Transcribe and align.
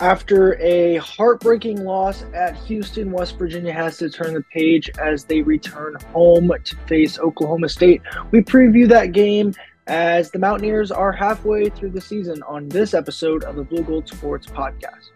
After 0.00 0.60
a 0.60 0.96
heartbreaking 0.96 1.82
loss 1.82 2.22
at 2.34 2.54
Houston, 2.66 3.10
West 3.12 3.38
Virginia 3.38 3.72
has 3.72 3.96
to 3.96 4.10
turn 4.10 4.34
the 4.34 4.42
page 4.52 4.90
as 4.98 5.24
they 5.24 5.40
return 5.40 5.94
home 6.12 6.52
to 6.64 6.76
face 6.86 7.18
Oklahoma 7.18 7.70
State. 7.70 8.02
We 8.30 8.42
preview 8.42 8.86
that 8.90 9.12
game 9.12 9.54
as 9.86 10.30
the 10.30 10.38
Mountaineers 10.38 10.90
are 10.90 11.12
halfway 11.12 11.70
through 11.70 11.92
the 11.92 12.00
season 12.02 12.42
on 12.42 12.68
this 12.68 12.92
episode 12.92 13.42
of 13.44 13.56
the 13.56 13.64
Blue 13.64 13.82
Gold 13.82 14.06
Sports 14.06 14.46
Podcast. 14.46 15.12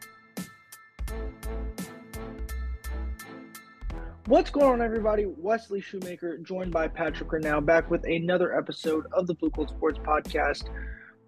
What's 4.24 4.48
going 4.48 4.66
on, 4.66 4.80
everybody? 4.80 5.26
Wesley 5.26 5.82
Shoemaker, 5.82 6.38
joined 6.38 6.72
by 6.72 6.88
Patrick 6.88 7.28
Reneau, 7.28 7.62
back 7.62 7.90
with 7.90 8.04
another 8.04 8.56
episode 8.56 9.04
of 9.12 9.26
the 9.26 9.34
Blue 9.34 9.50
Gold 9.50 9.68
Sports 9.68 9.98
Podcast. 9.98 10.70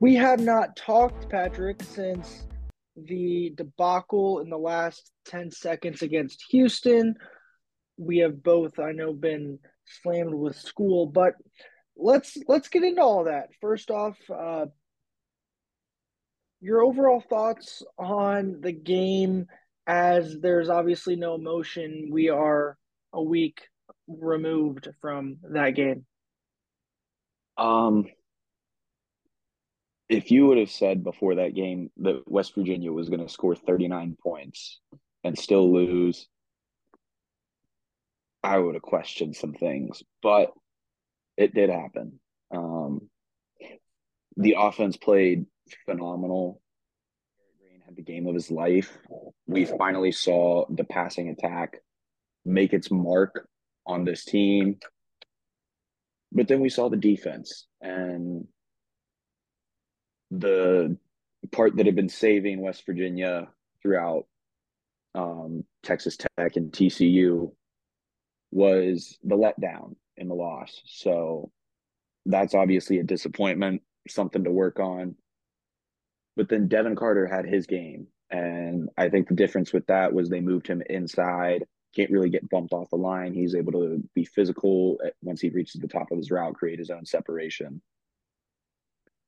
We 0.00 0.14
have 0.14 0.40
not 0.40 0.74
talked, 0.74 1.28
Patrick, 1.28 1.82
since 1.82 2.44
the 2.96 3.52
debacle 3.56 4.40
in 4.40 4.50
the 4.50 4.58
last 4.58 5.10
10 5.26 5.50
seconds 5.50 6.02
against 6.02 6.44
Houston. 6.50 7.16
We 7.96 8.18
have 8.18 8.42
both, 8.42 8.78
I 8.78 8.92
know, 8.92 9.12
been 9.12 9.58
slammed 10.02 10.34
with 10.34 10.56
school, 10.56 11.06
but 11.06 11.34
let's 11.96 12.36
let's 12.48 12.68
get 12.68 12.84
into 12.84 13.02
all 13.02 13.24
that. 13.24 13.48
First 13.60 13.90
off, 13.90 14.16
uh, 14.30 14.66
your 16.60 16.82
overall 16.82 17.20
thoughts 17.20 17.82
on 17.98 18.60
the 18.60 18.72
game 18.72 19.46
as 19.86 20.38
there's 20.40 20.68
obviously 20.68 21.16
no 21.16 21.34
emotion. 21.34 22.08
We 22.10 22.28
are 22.28 22.78
a 23.12 23.22
week 23.22 23.62
removed 24.06 24.88
from 25.00 25.38
that 25.50 25.70
game. 25.70 26.06
Um 27.56 28.06
if 30.12 30.30
you 30.30 30.46
would 30.46 30.58
have 30.58 30.70
said 30.70 31.02
before 31.02 31.36
that 31.36 31.54
game 31.54 31.90
that 31.96 32.22
West 32.26 32.54
Virginia 32.54 32.92
was 32.92 33.08
going 33.08 33.26
to 33.26 33.32
score 33.32 33.56
39 33.56 34.18
points 34.22 34.78
and 35.24 35.38
still 35.38 35.72
lose, 35.72 36.28
I 38.42 38.58
would 38.58 38.74
have 38.74 38.82
questioned 38.82 39.34
some 39.34 39.54
things, 39.54 40.02
but 40.22 40.52
it 41.38 41.54
did 41.54 41.70
happen. 41.70 42.20
Um, 42.54 43.08
the 44.36 44.56
offense 44.58 44.98
played 44.98 45.46
phenomenal. 45.86 46.60
Greene 47.58 47.80
had 47.86 47.96
the 47.96 48.02
game 48.02 48.26
of 48.26 48.34
his 48.34 48.50
life. 48.50 48.98
We 49.46 49.64
finally 49.64 50.12
saw 50.12 50.66
the 50.68 50.84
passing 50.84 51.30
attack 51.30 51.78
make 52.44 52.74
its 52.74 52.90
mark 52.90 53.48
on 53.86 54.04
this 54.04 54.26
team. 54.26 54.78
But 56.32 56.48
then 56.48 56.60
we 56.60 56.68
saw 56.68 56.90
the 56.90 56.96
defense 56.98 57.66
and 57.80 58.46
the 60.32 60.96
part 61.50 61.76
that 61.76 61.86
had 61.86 61.94
been 61.94 62.08
saving 62.08 62.60
West 62.60 62.86
Virginia 62.86 63.48
throughout 63.82 64.26
um, 65.14 65.64
Texas 65.82 66.16
Tech 66.16 66.56
and 66.56 66.72
TCU 66.72 67.52
was 68.50 69.18
the 69.22 69.36
letdown 69.36 69.94
in 70.16 70.28
the 70.28 70.34
loss. 70.34 70.82
So 70.86 71.50
that's 72.24 72.54
obviously 72.54 72.98
a 72.98 73.04
disappointment, 73.04 73.82
something 74.08 74.44
to 74.44 74.50
work 74.50 74.80
on. 74.80 75.16
But 76.36 76.48
then 76.48 76.68
Devin 76.68 76.96
Carter 76.96 77.26
had 77.26 77.44
his 77.44 77.66
game. 77.66 78.06
And 78.30 78.88
I 78.96 79.10
think 79.10 79.28
the 79.28 79.34
difference 79.34 79.72
with 79.72 79.86
that 79.88 80.14
was 80.14 80.30
they 80.30 80.40
moved 80.40 80.66
him 80.66 80.82
inside. 80.88 81.64
Can't 81.94 82.10
really 82.10 82.30
get 82.30 82.48
bumped 82.48 82.72
off 82.72 82.88
the 82.88 82.96
line. 82.96 83.34
He's 83.34 83.54
able 83.54 83.72
to 83.72 84.02
be 84.14 84.24
physical 84.24 84.98
once 85.20 85.42
he 85.42 85.50
reaches 85.50 85.78
the 85.80 85.88
top 85.88 86.10
of 86.10 86.16
his 86.16 86.30
route, 86.30 86.54
create 86.54 86.78
his 86.78 86.88
own 86.88 87.04
separation. 87.04 87.82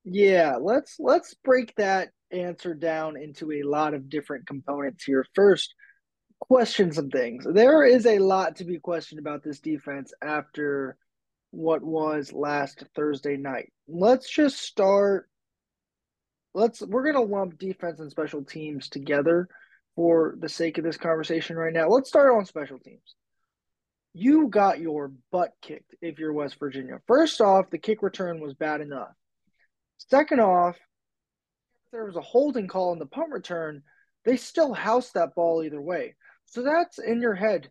Yeah, 0.05 0.57
let's 0.61 0.97
let's 0.99 1.35
break 1.45 1.75
that 1.77 2.11
answer 2.31 2.75
down 2.75 3.17
into 3.17 3.53
a 3.53 3.63
lot 3.63 3.95
of 3.95 4.09
different 4.09 4.47
components 4.47 5.05
here. 5.05 5.25
First, 5.35 5.75
question 6.41 6.93
some 6.93 7.11
things. 7.11 7.47
There 7.49 7.85
is 7.85 8.07
a 8.07 8.19
lot 8.19 8.57
to 8.57 8.65
be 8.65 8.79
questioned 8.79 9.19
about 9.19 9.43
this 9.43 9.61
defense 9.61 10.13
after 10.23 10.97
what 11.51 11.83
was 11.83 12.33
last 12.33 12.85
Thursday 12.95 13.37
night. 13.37 13.73
Let's 13.89 14.29
just 14.29 14.59
start 14.59 15.29
let's 16.53 16.83
we're 16.83 17.03
going 17.03 17.27
to 17.27 17.35
lump 17.35 17.59
defense 17.59 18.01
and 18.01 18.11
special 18.11 18.45
teams 18.45 18.89
together 18.89 19.49
for 19.97 20.35
the 20.39 20.49
sake 20.49 20.79
of 20.79 20.85
this 20.85 20.97
conversation 20.97 21.57
right 21.57 21.73
now. 21.73 21.89
Let's 21.89 22.09
start 22.09 22.35
on 22.35 22.45
special 22.45 22.79
teams. 22.79 23.15
You 24.13 24.49
got 24.49 24.81
your 24.81 25.13
butt 25.33 25.51
kicked 25.63 25.95
if 26.01 26.19
you're 26.19 26.33
West 26.33 26.59
Virginia. 26.59 27.01
First 27.07 27.41
off, 27.41 27.71
the 27.71 27.79
kick 27.79 28.03
return 28.03 28.41
was 28.41 28.55
bad 28.55 28.81
enough. 28.81 29.13
Second 29.99 30.41
off, 30.41 30.77
if 30.77 31.91
there 31.93 32.05
was 32.05 32.17
a 32.17 32.21
holding 32.21 32.69
call 32.69 32.93
in 32.93 32.99
the 32.99 33.07
punt 33.07 33.31
return, 33.31 33.83
they 34.25 34.37
still 34.37 34.73
house 34.73 35.11
that 35.13 35.35
ball 35.35 35.63
either 35.63 35.81
way. 35.81 36.15
So 36.47 36.63
that's 36.63 36.99
in 36.99 37.21
your 37.21 37.35
head. 37.35 37.71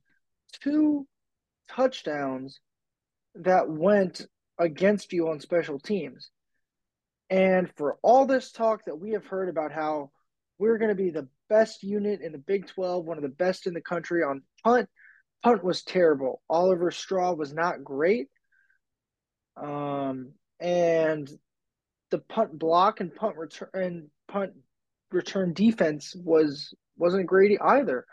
Two 0.61 1.07
touchdowns 1.69 2.59
that 3.35 3.69
went 3.69 4.25
against 4.59 5.13
you 5.13 5.29
on 5.29 5.39
special 5.39 5.79
teams. 5.79 6.29
And 7.29 7.71
for 7.77 7.97
all 8.03 8.25
this 8.25 8.51
talk 8.51 8.85
that 8.85 8.99
we 8.99 9.11
have 9.11 9.25
heard 9.25 9.49
about 9.49 9.71
how 9.71 10.11
we're 10.59 10.77
going 10.77 10.95
to 10.95 10.95
be 10.95 11.09
the 11.09 11.27
best 11.49 11.83
unit 11.83 12.21
in 12.21 12.31
the 12.31 12.37
Big 12.37 12.67
12, 12.67 13.05
one 13.05 13.17
of 13.17 13.23
the 13.23 13.29
best 13.29 13.65
in 13.65 13.73
the 13.73 13.81
country 13.81 14.23
on 14.23 14.43
punt, 14.63 14.87
punt 15.43 15.63
was 15.63 15.83
terrible. 15.83 16.41
Oliver 16.49 16.91
Straw 16.91 17.33
was 17.33 17.53
not 17.53 17.83
great. 17.83 18.27
Um, 19.57 20.33
and 20.59 21.29
the 22.13 22.19
punt 22.19 22.59
block 22.59 22.99
and 22.99 23.15
punt 23.15 23.35
return 23.35 23.69
and 23.73 24.07
punt 24.27 24.51
return 25.11 25.51
defense 25.51 26.15
was 26.15 26.71
wasn't 26.95 27.25
great 27.25 27.57
either. 27.59 28.05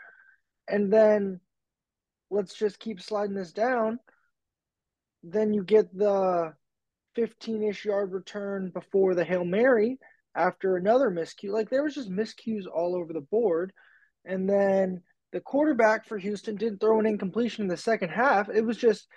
And 0.67 0.91
then 0.91 1.39
let's 2.31 2.55
just 2.55 2.79
keep 2.79 2.99
sliding 2.99 3.35
this 3.35 3.51
down. 3.51 3.99
Then 5.21 5.53
you 5.53 5.63
get 5.63 5.95
the 5.95 6.53
15-ish 7.15 7.85
yard 7.85 8.11
return 8.11 8.71
before 8.73 9.13
the 9.13 9.23
Hail 9.23 9.45
Mary 9.45 9.99
after 10.35 10.77
another 10.77 11.11
miscue. 11.11 11.51
Like 11.51 11.69
there 11.69 11.83
was 11.83 11.93
just 11.93 12.09
miscues 12.09 12.63
all 12.65 12.95
over 12.95 13.13
the 13.13 13.21
board. 13.21 13.71
And 14.25 14.49
then 14.49 15.03
the 15.31 15.41
quarterback 15.41 16.07
for 16.07 16.17
Houston 16.17 16.55
didn't 16.55 16.79
throw 16.79 16.99
an 16.99 17.05
incompletion 17.05 17.65
in 17.65 17.67
the 17.67 17.77
second 17.77 18.09
half. 18.09 18.49
It 18.49 18.65
was 18.65 18.77
just 18.77 19.07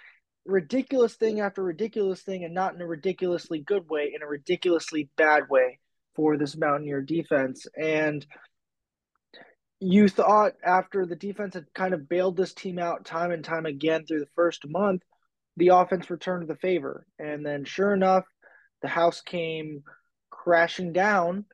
ridiculous 0.45 1.15
thing 1.15 1.41
after 1.41 1.63
ridiculous 1.63 2.23
thing 2.23 2.45
and 2.45 2.55
not 2.55 2.75
in 2.75 2.81
a 2.81 2.87
ridiculously 2.87 3.61
good 3.61 3.89
way, 3.89 4.13
in 4.15 4.23
a 4.23 4.27
ridiculously 4.27 5.09
bad 5.17 5.49
way 5.49 5.79
for 6.15 6.37
this 6.37 6.57
Mountaineer 6.57 7.01
defense. 7.01 7.67
And 7.77 8.25
you 9.81 10.09
thought 10.09 10.53
after 10.65 11.07
the 11.07 11.17
defense 11.17 11.55
had 11.55 11.73
kind 11.75 11.95
of 11.95 12.09
bailed 12.09 12.37
this 12.37 12.55
team 12.55 12.79
out 12.79 13.05
time 13.05 13.31
and 13.31 13.45
time 13.45 13.67
again 13.67 14.07
through 14.07 14.21
the 14.21 14.31
first 14.35 14.67
month, 14.67 15.03
the 15.57 15.69
offense 15.69 16.11
returned 16.11 16.49
the 16.49 16.57
favor. 16.57 17.07
And 17.19 17.45
then 17.45 17.65
sure 17.65 17.93
enough, 17.93 18.25
the 18.83 18.89
house 18.89 19.21
came 19.21 19.83
crashing 20.31 20.93
down 20.93 21.47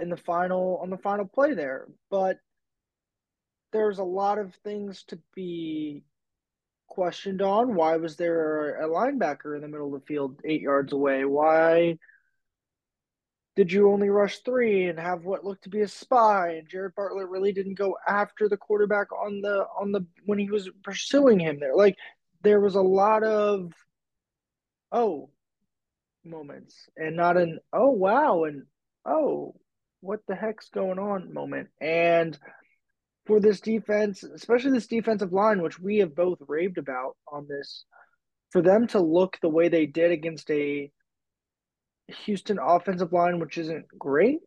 in 0.00 0.08
the 0.08 0.16
final 0.16 0.78
on 0.82 0.90
the 0.90 0.98
final 0.98 1.26
play 1.26 1.54
there. 1.54 1.86
But 2.10 2.38
there's 3.72 3.98
a 3.98 4.04
lot 4.04 4.38
of 4.38 4.54
things 4.62 5.04
to 5.08 5.18
be 5.34 6.04
questioned 6.94 7.42
on. 7.42 7.74
Why 7.74 7.96
was 7.96 8.16
there 8.16 8.80
a 8.80 8.88
linebacker 8.88 9.56
in 9.56 9.62
the 9.62 9.68
middle 9.68 9.92
of 9.92 10.00
the 10.00 10.06
field 10.06 10.40
eight 10.44 10.60
yards 10.60 10.92
away? 10.92 11.24
Why 11.24 11.98
did 13.56 13.72
you 13.72 13.90
only 13.90 14.08
rush 14.10 14.38
three 14.38 14.86
and 14.86 14.98
have 14.98 15.24
what 15.24 15.44
looked 15.44 15.64
to 15.64 15.68
be 15.68 15.80
a 15.80 15.88
spy? 15.88 16.50
And 16.50 16.68
Jared 16.68 16.94
Bartlett 16.94 17.28
really 17.28 17.52
didn't 17.52 17.74
go 17.74 17.96
after 18.06 18.48
the 18.48 18.56
quarterback 18.56 19.12
on 19.12 19.40
the 19.40 19.66
on 19.78 19.90
the 19.90 20.06
when 20.24 20.38
he 20.38 20.48
was 20.48 20.70
pursuing 20.84 21.40
him 21.40 21.58
there. 21.58 21.74
Like 21.74 21.96
there 22.42 22.60
was 22.60 22.76
a 22.76 22.80
lot 22.80 23.24
of 23.24 23.72
oh 24.92 25.30
moments 26.24 26.88
and 26.96 27.16
not 27.16 27.36
an 27.36 27.58
oh 27.72 27.90
wow 27.90 28.44
and 28.44 28.64
oh 29.04 29.54
what 30.00 30.20
the 30.28 30.36
heck's 30.36 30.68
going 30.68 31.00
on 31.00 31.34
moment. 31.34 31.70
And 31.80 32.38
for 33.26 33.40
this 33.40 33.60
defense, 33.60 34.22
especially 34.22 34.72
this 34.72 34.86
defensive 34.86 35.32
line, 35.32 35.62
which 35.62 35.78
we 35.78 35.98
have 35.98 36.14
both 36.14 36.38
raved 36.46 36.78
about 36.78 37.16
on 37.30 37.46
this, 37.48 37.84
for 38.50 38.62
them 38.62 38.86
to 38.88 39.00
look 39.00 39.38
the 39.40 39.48
way 39.48 39.68
they 39.68 39.86
did 39.86 40.12
against 40.12 40.50
a 40.50 40.90
Houston 42.24 42.58
offensive 42.60 43.12
line, 43.12 43.38
which 43.38 43.58
isn't 43.58 43.86
great, 43.98 44.40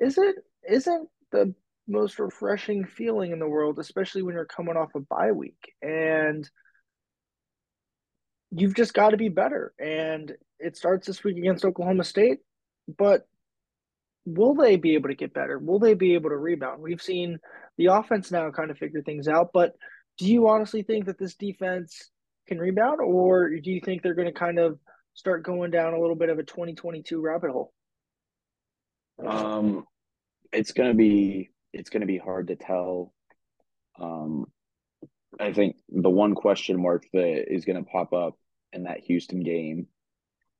is 0.00 0.16
it 0.18 0.36
isn't 0.68 1.08
the 1.30 1.54
most 1.86 2.18
refreshing 2.18 2.84
feeling 2.84 3.32
in 3.32 3.38
the 3.38 3.48
world, 3.48 3.78
especially 3.78 4.22
when 4.22 4.34
you're 4.34 4.46
coming 4.46 4.76
off 4.76 4.94
a 4.94 5.00
bye 5.00 5.32
week. 5.32 5.72
And 5.82 6.48
you've 8.50 8.74
just 8.74 8.94
got 8.94 9.10
to 9.10 9.16
be 9.16 9.28
better. 9.28 9.74
And 9.78 10.32
it 10.58 10.76
starts 10.76 11.06
this 11.06 11.22
week 11.22 11.36
against 11.36 11.64
Oklahoma 11.64 12.04
State, 12.04 12.38
but 12.96 13.26
will 14.24 14.54
they 14.54 14.76
be 14.76 14.94
able 14.94 15.10
to 15.10 15.14
get 15.14 15.34
better? 15.34 15.58
Will 15.58 15.78
they 15.78 15.94
be 15.94 16.14
able 16.14 16.30
to 16.30 16.36
rebound? 16.36 16.82
We've 16.82 17.02
seen 17.02 17.38
the 17.76 17.86
offense 17.86 18.30
now 18.30 18.50
kind 18.50 18.70
of 18.70 18.78
figure 18.78 19.02
things 19.02 19.28
out, 19.28 19.50
but 19.52 19.72
do 20.18 20.26
you 20.26 20.48
honestly 20.48 20.82
think 20.82 21.06
that 21.06 21.18
this 21.18 21.34
defense 21.34 22.10
can 22.46 22.58
rebound, 22.58 23.00
or 23.00 23.50
do 23.50 23.70
you 23.70 23.80
think 23.80 24.02
they're 24.02 24.14
going 24.14 24.32
to 24.32 24.38
kind 24.38 24.58
of 24.58 24.78
start 25.14 25.42
going 25.42 25.70
down 25.70 25.94
a 25.94 26.00
little 26.00 26.16
bit 26.16 26.28
of 26.28 26.38
a 26.38 26.44
2022 26.44 27.20
rabbit 27.20 27.50
hole? 27.50 27.72
Um, 29.24 29.84
it's 30.52 30.72
gonna 30.72 30.94
be 30.94 31.50
it's 31.72 31.90
gonna 31.90 32.06
be 32.06 32.18
hard 32.18 32.48
to 32.48 32.56
tell. 32.56 33.12
Um, 34.00 34.46
I 35.38 35.52
think 35.52 35.76
the 35.88 36.10
one 36.10 36.34
question 36.34 36.80
mark 36.80 37.04
that 37.12 37.52
is 37.52 37.64
gonna 37.64 37.84
pop 37.84 38.12
up 38.12 38.36
in 38.72 38.84
that 38.84 39.00
Houston 39.00 39.42
game 39.42 39.86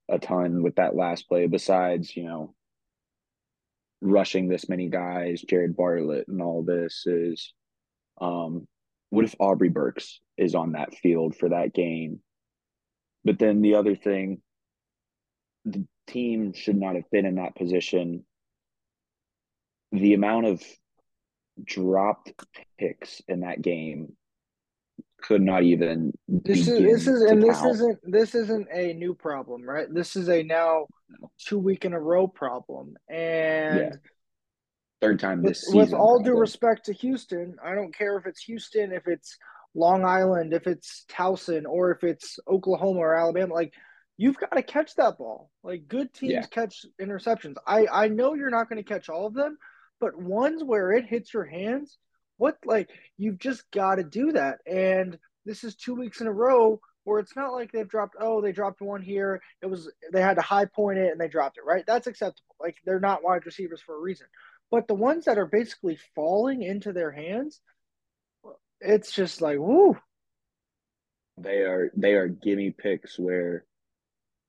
a 0.08 0.19
ton 0.19 0.62
with 0.62 0.76
that 0.76 0.94
last 0.94 1.28
play, 1.28 1.46
besides 1.46 2.16
you 2.16 2.25
know 2.25 2.55
rushing 4.04 4.48
this 4.48 4.68
many 4.68 4.88
guys, 4.88 5.42
Jared 5.42 5.76
Bartlett, 5.76 6.28
and 6.28 6.42
all 6.42 6.62
this 6.62 7.04
is, 7.06 7.52
um, 8.20 8.68
what 9.10 9.24
if 9.24 9.34
Aubrey 9.38 9.70
Burks 9.70 10.20
is 10.36 10.54
on 10.54 10.72
that 10.72 10.94
field 10.94 11.36
for 11.36 11.48
that 11.48 11.72
game? 11.72 12.20
But 13.24 13.38
then 13.38 13.62
the 13.62 13.74
other 13.74 13.96
thing, 13.96 14.42
the 15.64 15.86
team 16.06 16.52
should 16.52 16.76
not 16.76 16.96
have 16.96 17.10
been 17.10 17.24
in 17.24 17.36
that 17.36 17.56
position. 17.56 18.24
The 19.92 20.14
amount 20.14 20.46
of 20.46 20.62
dropped 21.64 22.32
picks 22.78 23.22
in 23.26 23.40
that 23.40 23.62
game 23.62 24.14
could 25.22 25.40
not 25.40 25.62
even 25.62 26.12
this 26.28 26.68
is 26.68 26.82
this 26.82 27.06
is 27.06 27.22
and 27.22 27.42
this 27.42 27.62
isn't 27.62 27.98
this 28.02 28.34
isn't 28.34 28.68
a 28.70 28.92
new 28.92 29.14
problem 29.14 29.62
right 29.62 29.86
this 29.94 30.16
is 30.16 30.28
a 30.28 30.42
now 30.42 30.84
two 31.38 31.58
week 31.58 31.84
in 31.84 31.92
a 31.92 32.00
row 32.00 32.26
problem 32.26 32.94
and 33.08 33.78
yeah. 33.78 33.90
third 35.00 35.19
time 35.19 35.42
with, 35.42 35.52
this 35.52 35.62
season 35.62 35.78
with 35.78 35.92
all 35.92 36.16
probably. 36.16 36.32
due 36.32 36.38
respect 36.38 36.86
to 36.86 36.92
houston 36.92 37.56
i 37.64 37.75
don't 37.75 37.94
care 37.94 38.16
if 38.16 38.26
it's 38.26 38.42
houston 38.42 38.92
if 38.92 39.06
it's 39.06 39.36
long 39.75 40.04
island 40.04 40.52
if 40.52 40.66
it's 40.66 41.04
towson 41.10 41.64
or 41.69 41.90
if 41.90 42.04
it's 42.04 42.38
oklahoma 42.48 43.00
or 43.00 43.14
alabama 43.14 43.52
like 43.52 43.72
you've 44.16 44.38
got 44.38 44.52
to 44.52 44.62
catch 44.62 44.94
that 44.94 45.19
ball 45.19 45.50
like 45.64 45.88
good 45.88 46.12
teams 46.14 46.32
yeah. 46.32 46.46
catch 46.46 46.86
interceptions 47.00 47.54
i 47.66 47.87
i 47.92 48.08
know 48.08 48.34
you're 48.34 48.50
not 48.50 48.69
going 48.69 48.82
to 48.82 48.88
catch 48.88 49.08
all 49.08 49.26
of 49.26 49.34
them 49.34 49.58
but 50.00 50.16
ones 50.16 50.62
where 50.62 50.92
it 50.92 51.04
hits 51.06 51.34
your 51.34 51.44
hands 51.44 51.98
what 52.37 52.56
like 52.64 52.90
you've 53.16 53.38
just 53.38 53.70
got 53.70 53.96
to 53.96 54.04
do 54.04 54.32
that. 54.32 54.58
And 54.66 55.19
this 55.44 55.64
is 55.64 55.76
two 55.76 55.94
weeks 55.94 56.20
in 56.20 56.26
a 56.26 56.32
row 56.32 56.80
where 57.04 57.20
it's 57.20 57.36
not 57.36 57.52
like 57.52 57.70
they've 57.72 57.88
dropped. 57.88 58.16
Oh, 58.18 58.40
they 58.40 58.52
dropped 58.52 58.80
one 58.80 59.02
here. 59.02 59.40
It 59.62 59.66
was 59.66 59.90
they 60.12 60.20
had 60.20 60.36
to 60.36 60.42
high 60.42 60.64
point 60.64 60.98
it 60.98 61.12
and 61.12 61.20
they 61.20 61.28
dropped 61.28 61.58
it. 61.58 61.64
Right? 61.64 61.84
That's 61.86 62.06
acceptable. 62.06 62.56
Like 62.60 62.76
they're 62.84 63.00
not 63.00 63.22
wide 63.22 63.46
receivers 63.46 63.80
for 63.80 63.96
a 63.96 64.00
reason. 64.00 64.26
But 64.70 64.88
the 64.88 64.94
ones 64.94 65.26
that 65.26 65.38
are 65.38 65.46
basically 65.46 65.98
falling 66.14 66.62
into 66.62 66.92
their 66.92 67.12
hands, 67.12 67.60
it's 68.80 69.12
just 69.12 69.40
like 69.40 69.58
whoo. 69.58 69.96
They 71.36 71.58
are 71.58 71.90
they 71.96 72.14
are 72.14 72.28
gimme 72.28 72.70
picks 72.70 73.18
where 73.18 73.64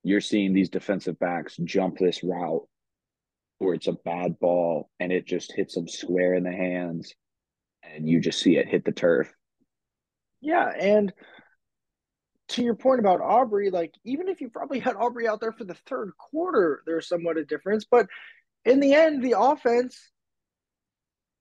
you're 0.02 0.20
seeing 0.20 0.52
these 0.52 0.70
defensive 0.70 1.18
backs 1.18 1.56
jump 1.64 1.98
this 1.98 2.22
route 2.22 2.66
where 3.58 3.74
it's 3.74 3.88
a 3.88 3.92
bad 3.92 4.38
ball 4.38 4.88
and 5.00 5.10
it 5.10 5.26
just 5.26 5.52
hits 5.52 5.74
them 5.74 5.88
square 5.88 6.34
in 6.34 6.44
the 6.44 6.52
hands 6.52 7.14
and 7.82 8.08
you 8.08 8.20
just 8.20 8.40
see 8.40 8.56
it 8.56 8.68
hit 8.68 8.84
the 8.84 8.92
turf. 8.92 9.32
Yeah, 10.40 10.68
and 10.68 11.12
to 12.48 12.62
your 12.62 12.74
point 12.74 13.00
about 13.00 13.20
Aubrey, 13.20 13.70
like 13.70 13.94
even 14.04 14.28
if 14.28 14.40
you 14.40 14.48
probably 14.48 14.78
had 14.78 14.96
Aubrey 14.96 15.26
out 15.26 15.40
there 15.40 15.52
for 15.52 15.64
the 15.64 15.76
third 15.88 16.12
quarter, 16.18 16.82
there's 16.86 17.08
somewhat 17.08 17.36
a 17.36 17.44
difference. 17.44 17.84
But 17.84 18.06
in 18.64 18.80
the 18.80 18.94
end, 18.94 19.22
the 19.22 19.34
offense, 19.38 20.10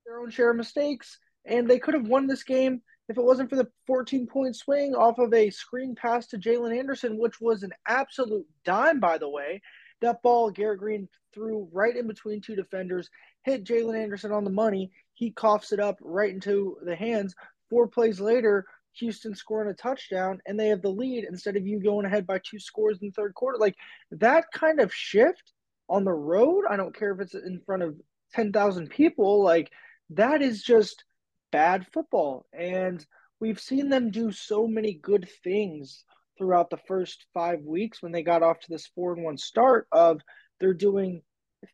their 0.06 0.20
own 0.20 0.32
share 0.32 0.52
of 0.52 0.58
mistakes, 0.58 1.20
and 1.46 1.70
they 1.70 1.80
could 1.80 1.94
have 1.94 2.08
won 2.08 2.28
this 2.28 2.44
game 2.44 2.82
if 3.08 3.18
it 3.18 3.24
wasn't 3.24 3.50
for 3.50 3.56
the 3.56 3.70
14 3.86 4.28
point 4.28 4.56
swing 4.56 4.96
off 4.96 5.20
of 5.20 5.34
a 5.34 5.50
screen 5.52 5.96
pass 5.96 6.28
to 6.28 6.38
Jaylen 6.38 6.78
Anderson, 6.78 7.18
which 7.18 7.40
was 7.40 7.64
an 7.64 7.72
absolute 7.88 8.48
dime, 8.64 9.00
by 9.00 9.18
the 9.18 9.30
way. 9.30 9.62
That 10.02 10.22
ball, 10.24 10.50
Garrett 10.50 10.80
Greene 10.80 11.08
threw 11.34 11.70
right 11.72 11.96
in 11.96 12.08
between 12.08 12.42
two 12.42 12.56
defenders, 12.56 13.10
hit 13.44 13.64
Jaylen 13.64 14.02
Anderson 14.02 14.32
on 14.32 14.44
the 14.44 14.50
money. 14.50 14.92
He 15.14 15.32
coughs 15.32 15.72
it 15.72 15.80
up 15.80 15.98
right 16.02 16.32
into 16.34 16.78
the 16.84 16.96
hands. 16.96 17.36
Four 17.70 17.88
plays 17.88 18.20
later, 18.20 18.66
Houston 18.98 19.36
scoring 19.36 19.70
a 19.70 19.74
touchdown 19.74 20.40
and 20.46 20.60
they 20.60 20.68
have 20.68 20.82
the 20.82 20.90
lead 20.90 21.26
instead 21.26 21.56
of 21.56 21.66
you 21.66 21.82
going 21.82 22.06
ahead 22.06 22.26
by 22.26 22.40
two 22.40 22.60
scores 22.60 22.98
in 23.02 23.08
the 23.08 23.14
third 23.14 23.34
quarter. 23.34 23.58
Like 23.58 23.76
that 24.12 24.46
kind 24.54 24.80
of 24.80 24.94
shift 24.94 25.54
on 25.90 26.04
the 26.04 26.14
road, 26.14 26.64
I 26.70 26.78
don't 26.78 26.98
care 26.98 27.14
if 27.14 27.20
it's 27.20 27.36
in 27.36 27.62
front 27.66 27.84
of 27.84 27.96
10,000 28.34 28.90
people, 28.90 29.44
like 29.44 29.72
that 30.12 30.42
is 30.42 30.64
just 30.64 31.04
bad 31.52 31.86
football. 31.94 32.46
And 32.54 33.06
we've 33.40 33.60
seen 33.60 33.90
them 33.90 34.12
do 34.12 34.32
so 34.32 34.68
many 34.68 34.94
good 34.94 35.30
things 35.44 36.04
throughout 36.38 36.70
the 36.70 36.80
first 36.88 37.26
five 37.34 37.62
weeks 37.62 38.02
when 38.02 38.12
they 38.12 38.24
got 38.24 38.44
off 38.44 38.60
to 38.60 38.68
this 38.70 38.88
four 38.88 39.14
and 39.14 39.24
one 39.24 39.38
start 39.38 39.88
of 39.92 40.22
they're 40.60 40.74
doing 40.74 41.22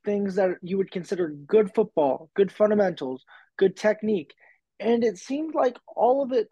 things 0.06 0.36
that 0.36 0.52
you 0.62 0.78
would 0.78 0.92
consider 0.92 1.30
good 1.30 1.74
football, 1.74 2.30
good 2.36 2.52
fundamentals, 2.52 3.24
good 3.58 3.76
technique. 3.76 4.34
And 4.80 5.04
it 5.04 5.18
seemed 5.18 5.54
like 5.54 5.78
all 5.88 6.24
of 6.24 6.32
it 6.32 6.48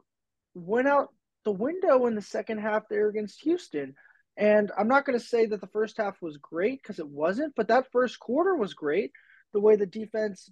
went 0.54 0.88
out 0.88 1.10
the 1.46 1.52
window 1.52 2.06
in 2.06 2.16
the 2.16 2.22
second 2.22 2.60
half 2.60 2.84
there 2.90 3.10
against 3.10 3.42
Houston. 3.42 3.96
And 4.38 4.72
I'm 4.78 4.88
not 4.88 5.06
going 5.06 5.20
to 5.20 5.26
say 5.26 5.46
that 5.48 5.62
the 5.62 5.68
first 5.68 5.98
half 5.98 6.22
was 6.22 6.38
great 6.38 6.82
because 6.82 7.00
it 7.00 7.08
wasn't, 7.08 7.54
but 7.56 7.68
that 7.68 7.92
first 7.92 8.20
quarter 8.20 8.56
was 8.56 8.74
great. 8.74 9.12
The 9.54 9.60
way 9.60 9.76
the 9.76 9.86
defense, 9.86 10.50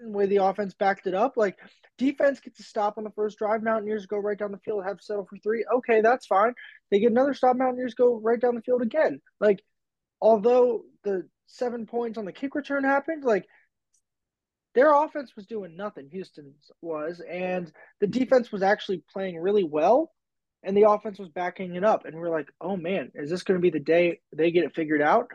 the 0.00 0.10
way 0.10 0.26
the 0.26 0.36
offense 0.36 0.74
backed 0.74 1.06
it 1.06 1.14
up, 1.14 1.36
like 1.36 1.56
defense 1.96 2.40
gets 2.40 2.60
a 2.60 2.62
stop 2.62 2.96
on 2.96 3.04
the 3.04 3.10
first 3.10 3.38
drive. 3.38 3.62
Mountaineers 3.62 4.06
go 4.06 4.18
right 4.18 4.38
down 4.38 4.52
the 4.52 4.58
field, 4.58 4.84
have 4.84 4.98
to 4.98 5.02
settle 5.02 5.26
for 5.28 5.38
three. 5.38 5.64
Okay, 5.78 6.00
that's 6.00 6.26
fine. 6.26 6.54
They 6.90 7.00
get 7.00 7.10
another 7.10 7.34
stop. 7.34 7.56
Mountaineers 7.56 7.94
go 7.94 8.20
right 8.22 8.40
down 8.40 8.54
the 8.54 8.62
field 8.62 8.82
again. 8.82 9.20
Like, 9.40 9.62
although 10.20 10.82
the 11.04 11.26
seven 11.46 11.86
points 11.86 12.18
on 12.18 12.24
the 12.24 12.32
kick 12.32 12.54
return 12.54 12.84
happened, 12.84 13.24
like 13.24 13.46
their 14.74 14.94
offense 14.94 15.32
was 15.34 15.46
doing 15.46 15.76
nothing. 15.76 16.08
Houston's 16.10 16.70
was, 16.82 17.20
and 17.28 17.72
the 18.00 18.06
defense 18.06 18.52
was 18.52 18.62
actually 18.62 19.02
playing 19.12 19.38
really 19.38 19.64
well, 19.64 20.12
and 20.62 20.76
the 20.76 20.88
offense 20.88 21.18
was 21.18 21.28
backing 21.28 21.74
it 21.74 21.84
up. 21.84 22.04
And 22.04 22.16
we're 22.16 22.30
like, 22.30 22.48
oh 22.60 22.76
man, 22.76 23.10
is 23.14 23.30
this 23.30 23.42
going 23.42 23.58
to 23.58 23.62
be 23.62 23.70
the 23.70 23.80
day 23.80 24.20
they 24.34 24.50
get 24.50 24.64
it 24.64 24.74
figured 24.74 25.02
out? 25.02 25.30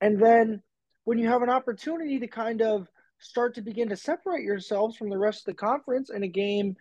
And 0.00 0.20
then 0.20 0.62
when 1.04 1.18
you 1.18 1.28
have 1.28 1.42
an 1.42 1.50
opportunity 1.50 2.20
to 2.20 2.26
kind 2.26 2.62
of 2.62 2.88
start 3.18 3.54
to 3.54 3.62
begin 3.62 3.88
to 3.88 3.96
separate 3.96 4.44
yourselves 4.44 4.96
from 4.96 5.10
the 5.10 5.18
rest 5.18 5.40
of 5.40 5.46
the 5.46 5.54
conference 5.54 6.10
in 6.10 6.22
a 6.22 6.28
game 6.28 6.76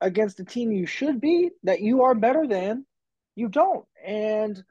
against 0.00 0.40
a 0.40 0.44
team 0.44 0.70
you 0.70 0.86
should 0.86 1.20
be 1.20 1.50
that 1.62 1.80
you 1.80 2.02
are 2.02 2.14
better 2.14 2.46
than, 2.46 2.84
you 3.34 3.48
don't. 3.48 3.86
And 4.06 4.62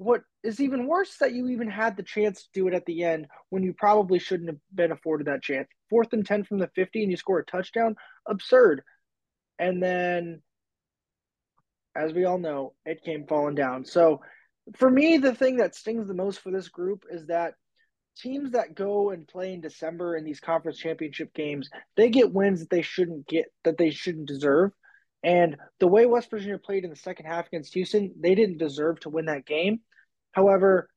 what 0.00 0.22
is 0.42 0.60
even 0.60 0.86
worse 0.86 1.18
that 1.18 1.34
you 1.34 1.48
even 1.48 1.68
had 1.68 1.94
the 1.94 2.02
chance 2.02 2.42
to 2.42 2.48
do 2.54 2.66
it 2.66 2.72
at 2.72 2.86
the 2.86 3.04
end 3.04 3.26
when 3.50 3.62
you 3.62 3.74
probably 3.74 4.18
shouldn't 4.18 4.48
have 4.48 4.58
been 4.74 4.92
afforded 4.92 5.26
that 5.26 5.42
chance. 5.42 5.68
Fourth 5.90 6.14
and 6.14 6.24
10 6.24 6.44
from 6.44 6.58
the 6.58 6.70
50 6.74 7.02
and 7.02 7.10
you 7.10 7.18
score 7.18 7.38
a 7.38 7.44
touchdown. 7.44 7.96
Absurd. 8.26 8.82
And 9.58 9.82
then, 9.82 10.40
as 11.94 12.14
we 12.14 12.24
all 12.24 12.38
know, 12.38 12.72
it 12.86 13.04
came 13.04 13.26
falling 13.26 13.54
down. 13.54 13.84
So, 13.84 14.22
for 14.76 14.88
me, 14.88 15.18
the 15.18 15.34
thing 15.34 15.58
that 15.58 15.74
stings 15.74 16.08
the 16.08 16.14
most 16.14 16.40
for 16.40 16.50
this 16.50 16.68
group 16.68 17.04
is 17.10 17.26
that 17.26 17.52
teams 18.16 18.52
that 18.52 18.74
go 18.74 19.10
and 19.10 19.28
play 19.28 19.52
in 19.52 19.60
December 19.60 20.16
in 20.16 20.24
these 20.24 20.40
conference 20.40 20.78
championship 20.78 21.34
games, 21.34 21.68
they 21.98 22.08
get 22.08 22.32
wins 22.32 22.60
that 22.60 22.70
they 22.70 22.80
shouldn't 22.80 23.28
get, 23.28 23.52
that 23.64 23.76
they 23.76 23.90
shouldn't 23.90 24.28
deserve. 24.28 24.70
And 25.22 25.58
the 25.78 25.88
way 25.88 26.06
West 26.06 26.30
Virginia 26.30 26.56
played 26.56 26.84
in 26.84 26.90
the 26.90 26.96
second 26.96 27.26
half 27.26 27.48
against 27.48 27.74
Houston, 27.74 28.14
they 28.18 28.34
didn't 28.34 28.56
deserve 28.56 29.00
to 29.00 29.10
win 29.10 29.26
that 29.26 29.44
game. 29.44 29.80
However, 30.32 30.88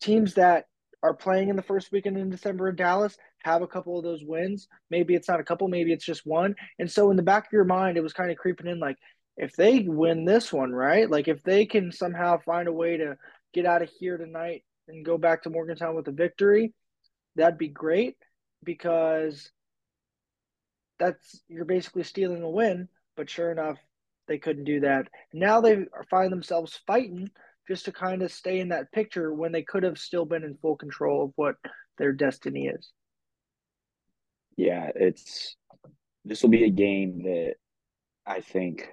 teams 0.00 0.34
that 0.34 0.64
are 1.02 1.14
playing 1.14 1.48
in 1.48 1.56
the 1.56 1.62
first 1.62 1.92
weekend 1.92 2.18
in 2.18 2.30
December 2.30 2.68
in 2.68 2.76
Dallas 2.76 3.16
have 3.42 3.62
a 3.62 3.66
couple 3.66 3.96
of 3.96 4.04
those 4.04 4.22
wins. 4.24 4.68
Maybe 4.90 5.14
it's 5.14 5.28
not 5.28 5.40
a 5.40 5.44
couple, 5.44 5.68
maybe 5.68 5.92
it's 5.92 6.04
just 6.04 6.26
one. 6.26 6.54
And 6.78 6.90
so 6.90 7.10
in 7.10 7.16
the 7.16 7.22
back 7.22 7.46
of 7.46 7.52
your 7.52 7.64
mind, 7.64 7.96
it 7.96 8.02
was 8.02 8.12
kind 8.12 8.30
of 8.30 8.36
creeping 8.36 8.66
in 8.66 8.78
like, 8.78 8.96
if 9.36 9.52
they 9.54 9.80
win 9.80 10.24
this 10.24 10.52
one, 10.52 10.72
right? 10.72 11.08
Like 11.10 11.28
if 11.28 11.42
they 11.42 11.64
can 11.64 11.92
somehow 11.92 12.38
find 12.38 12.68
a 12.68 12.72
way 12.72 12.98
to 12.98 13.16
get 13.54 13.64
out 13.64 13.82
of 13.82 13.90
here 13.98 14.18
tonight 14.18 14.64
and 14.88 15.04
go 15.04 15.16
back 15.16 15.42
to 15.42 15.50
Morgantown 15.50 15.94
with 15.94 16.08
a 16.08 16.12
victory, 16.12 16.74
that'd 17.36 17.58
be 17.58 17.68
great 17.68 18.16
because 18.62 19.50
that's 20.98 21.40
you're 21.48 21.64
basically 21.64 22.02
stealing 22.02 22.42
a 22.42 22.50
win. 22.50 22.88
But 23.16 23.30
sure 23.30 23.50
enough, 23.50 23.78
they 24.28 24.38
couldn't 24.38 24.64
do 24.64 24.80
that. 24.80 25.08
Now 25.32 25.62
they 25.62 25.78
find 26.10 26.30
themselves 26.30 26.78
fighting 26.86 27.30
just 27.70 27.84
to 27.84 27.92
kind 27.92 28.22
of 28.22 28.32
stay 28.32 28.58
in 28.58 28.70
that 28.70 28.90
picture 28.90 29.32
when 29.32 29.52
they 29.52 29.62
could 29.62 29.84
have 29.84 29.96
still 29.96 30.24
been 30.24 30.42
in 30.42 30.56
full 30.56 30.74
control 30.74 31.24
of 31.24 31.32
what 31.36 31.54
their 31.98 32.12
destiny 32.12 32.66
is. 32.66 32.90
Yeah, 34.56 34.90
it's 34.96 35.54
this 36.24 36.42
will 36.42 36.50
be 36.50 36.64
a 36.64 36.70
game 36.70 37.22
that 37.22 37.54
I 38.26 38.40
think 38.40 38.90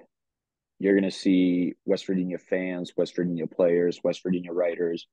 you're 0.78 0.94
going 0.94 1.10
to 1.10 1.10
see 1.10 1.74
West 1.86 2.06
Virginia 2.06 2.38
fans, 2.38 2.92
West 2.96 3.16
Virginia 3.16 3.48
players, 3.48 4.00
West 4.04 4.22
Virginia 4.22 4.52
writers 4.52 5.08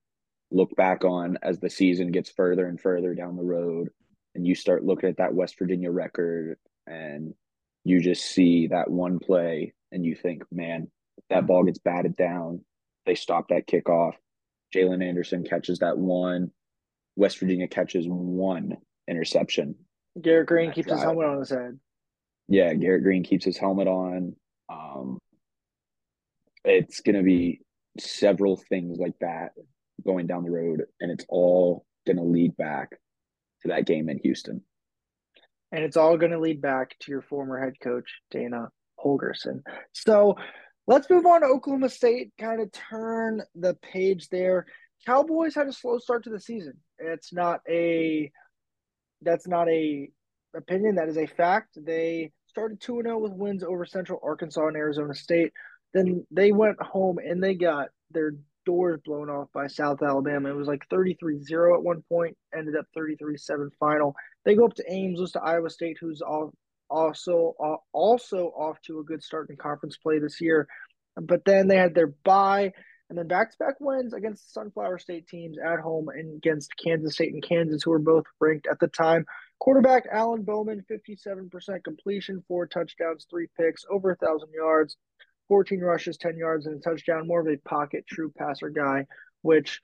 look 0.51 0.75
back 0.75 1.03
on 1.03 1.39
as 1.41 1.59
the 1.59 1.69
season 1.69 2.11
gets 2.11 2.29
further 2.29 2.67
and 2.67 2.79
further 2.79 3.15
down 3.15 3.35
the 3.35 3.43
road 3.43 3.89
and 4.35 4.45
you 4.45 4.53
start 4.53 4.85
looking 4.85 5.09
at 5.09 5.17
that 5.17 5.33
West 5.33 5.57
Virginia 5.57 5.89
record 5.89 6.59
and 6.85 7.33
you 7.83 7.99
just 7.99 8.25
see 8.25 8.67
that 8.67 8.91
one 8.91 9.17
play 9.17 9.73
and 9.91 10.05
you 10.05 10.15
think, 10.15 10.43
man, 10.51 10.91
that 11.31 11.47
ball 11.47 11.63
gets 11.63 11.79
batted 11.79 12.15
down, 12.15 12.61
they 13.05 13.15
stop 13.15 13.49
that 13.49 13.67
kickoff. 13.67 14.13
Jaylen 14.73 15.03
Anderson 15.03 15.43
catches 15.43 15.79
that 15.79 15.97
one. 15.97 16.51
West 17.15 17.39
Virginia 17.39 17.67
catches 17.67 18.05
one 18.07 18.77
interception. 19.07 19.75
Garrett 20.21 20.47
Greene 20.47 20.71
keeps 20.71 20.87
drive. 20.87 20.99
his 20.99 21.03
helmet 21.03 21.25
on 21.25 21.39
his 21.39 21.49
head. 21.49 21.79
Yeah, 22.47 22.73
Garrett 22.73 23.03
Greene 23.03 23.23
keeps 23.23 23.45
his 23.45 23.57
helmet 23.57 23.87
on. 23.87 24.35
Um, 24.69 25.19
it's 26.63 27.01
going 27.01 27.15
to 27.15 27.23
be 27.23 27.61
several 27.99 28.57
things 28.57 28.97
like 28.99 29.17
that 29.21 29.51
going 30.05 30.27
down 30.27 30.43
the 30.43 30.51
road, 30.51 30.83
and 30.99 31.11
it's 31.11 31.25
all 31.29 31.85
going 32.05 32.17
to 32.17 32.23
lead 32.23 32.55
back 32.57 32.91
to 33.61 33.69
that 33.69 33.85
game 33.85 34.09
in 34.09 34.19
Houston. 34.19 34.61
And 35.71 35.83
it's 35.83 35.97
all 35.97 36.17
going 36.17 36.31
to 36.31 36.39
lead 36.39 36.61
back 36.61 36.95
to 37.01 37.11
your 37.11 37.21
former 37.21 37.59
head 37.59 37.73
coach, 37.81 38.21
Dana 38.31 38.69
Holgorsen. 39.03 39.61
So 39.93 40.35
let's 40.87 41.09
move 41.09 41.25
on 41.25 41.41
to 41.41 41.47
Oklahoma 41.47 41.89
State, 41.89 42.31
kind 42.39 42.61
of 42.61 42.71
turn 42.71 43.41
the 43.55 43.75
page 43.75 44.29
there. 44.29 44.65
Cowboys 45.05 45.55
had 45.55 45.67
a 45.67 45.73
slow 45.73 45.97
start 45.97 46.23
to 46.23 46.29
the 46.29 46.39
season. 46.39 46.73
It's 46.97 47.33
not 47.33 47.61
a 47.69 48.31
that's 49.21 49.47
not 49.47 49.69
a 49.69 50.09
opinion, 50.55 50.95
that 50.95 51.09
is 51.09 51.17
a 51.17 51.25
fact. 51.25 51.77
They 51.83 52.31
started 52.47 52.79
2 52.79 53.01
0 53.03 53.19
with 53.19 53.33
wins 53.33 53.63
over 53.63 53.85
Central 53.85 54.19
Arkansas 54.23 54.67
and 54.67 54.77
Arizona 54.77 55.13
State. 55.13 55.51
Then 55.93 56.25
they 56.31 56.51
went 56.51 56.81
home 56.81 57.17
and 57.17 57.43
they 57.43 57.55
got 57.55 57.89
their 58.11 58.33
doors 58.65 58.99
blown 59.05 59.29
off 59.29 59.47
by 59.53 59.67
South 59.67 60.01
Alabama. 60.01 60.49
It 60.49 60.55
was 60.55 60.67
like 60.67 60.83
33 60.89 61.43
0 61.43 61.75
at 61.75 61.83
one 61.83 62.03
point, 62.09 62.37
ended 62.55 62.75
up 62.75 62.85
33 62.95 63.37
7 63.37 63.69
final. 63.79 64.15
They 64.43 64.55
go 64.55 64.65
up 64.65 64.75
to 64.75 64.91
Ames, 64.91 65.19
lose 65.19 65.31
to 65.33 65.41
Iowa 65.41 65.69
State, 65.69 65.97
who's 65.99 66.21
all, 66.21 66.53
also 66.89 67.55
uh, 67.63 67.77
also 67.93 68.47
off 68.55 68.81
to 68.83 68.99
a 68.99 69.03
good 69.03 69.23
start 69.23 69.49
in 69.49 69.57
conference 69.57 69.97
play 69.97 70.19
this 70.19 70.39
year. 70.41 70.67
But 71.15 71.45
then 71.45 71.67
they 71.67 71.77
had 71.77 71.95
their 71.95 72.13
bye 72.23 72.73
and 73.09 73.17
then 73.17 73.27
back 73.27 73.51
to 73.51 73.57
back 73.57 73.75
wins 73.79 74.13
against 74.13 74.53
Sunflower 74.53 74.97
State 74.97 75.27
teams 75.27 75.57
at 75.59 75.79
home 75.79 76.09
and 76.09 76.37
against 76.37 76.75
Kansas 76.77 77.13
State 77.13 77.33
and 77.33 77.43
Kansas, 77.43 77.83
who 77.83 77.91
were 77.91 77.99
both 77.99 78.25
ranked 78.39 78.67
at 78.67 78.79
the 78.79 78.87
time. 78.87 79.25
Quarterback 79.59 80.05
Alan 80.11 80.41
Bowman, 80.41 80.83
57% 80.91 81.83
completion, 81.83 82.43
four 82.47 82.65
touchdowns, 82.65 83.27
three 83.29 83.47
picks, 83.57 83.85
over 83.89 84.11
a 84.11 84.17
1,000 84.19 84.49
yards, 84.53 84.97
14 85.47 85.79
rushes, 85.81 86.17
10 86.17 86.37
yards, 86.37 86.65
and 86.65 86.77
a 86.77 86.79
touchdown. 86.79 87.27
More 87.27 87.41
of 87.41 87.47
a 87.47 87.57
pocket 87.57 88.05
true 88.07 88.33
passer 88.35 88.69
guy, 88.69 89.05
which 89.43 89.81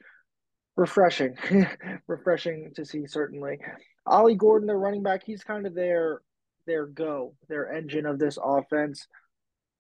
refreshing, 0.76 1.38
refreshing 2.08 2.72
to 2.76 2.86
see, 2.86 3.06
certainly. 3.06 3.60
Ollie 4.06 4.36
Gordon, 4.36 4.68
their 4.68 4.80
running 4.80 5.04
back, 5.04 5.24
he's 5.24 5.44
kind 5.44 5.68
of 5.68 5.76
their 5.76 6.22
their 6.66 6.86
go, 6.86 7.34
their 7.48 7.72
engine 7.72 8.06
of 8.06 8.20
this 8.20 8.38
offense. 8.42 9.08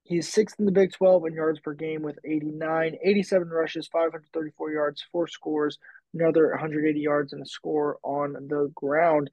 He's 0.03 0.27
sixth 0.27 0.59
in 0.59 0.65
the 0.65 0.71
Big 0.71 0.91
12 0.93 1.27
in 1.27 1.33
yards 1.33 1.59
per 1.59 1.73
game 1.73 2.01
with 2.01 2.17
89, 2.25 2.97
87 3.03 3.49
rushes, 3.49 3.87
534 3.87 4.71
yards, 4.71 5.05
four 5.11 5.27
scores, 5.27 5.77
another 6.13 6.49
180 6.49 6.99
yards, 6.99 7.33
and 7.33 7.41
a 7.41 7.45
score 7.45 7.97
on 8.03 8.33
the 8.33 8.71
ground. 8.75 9.29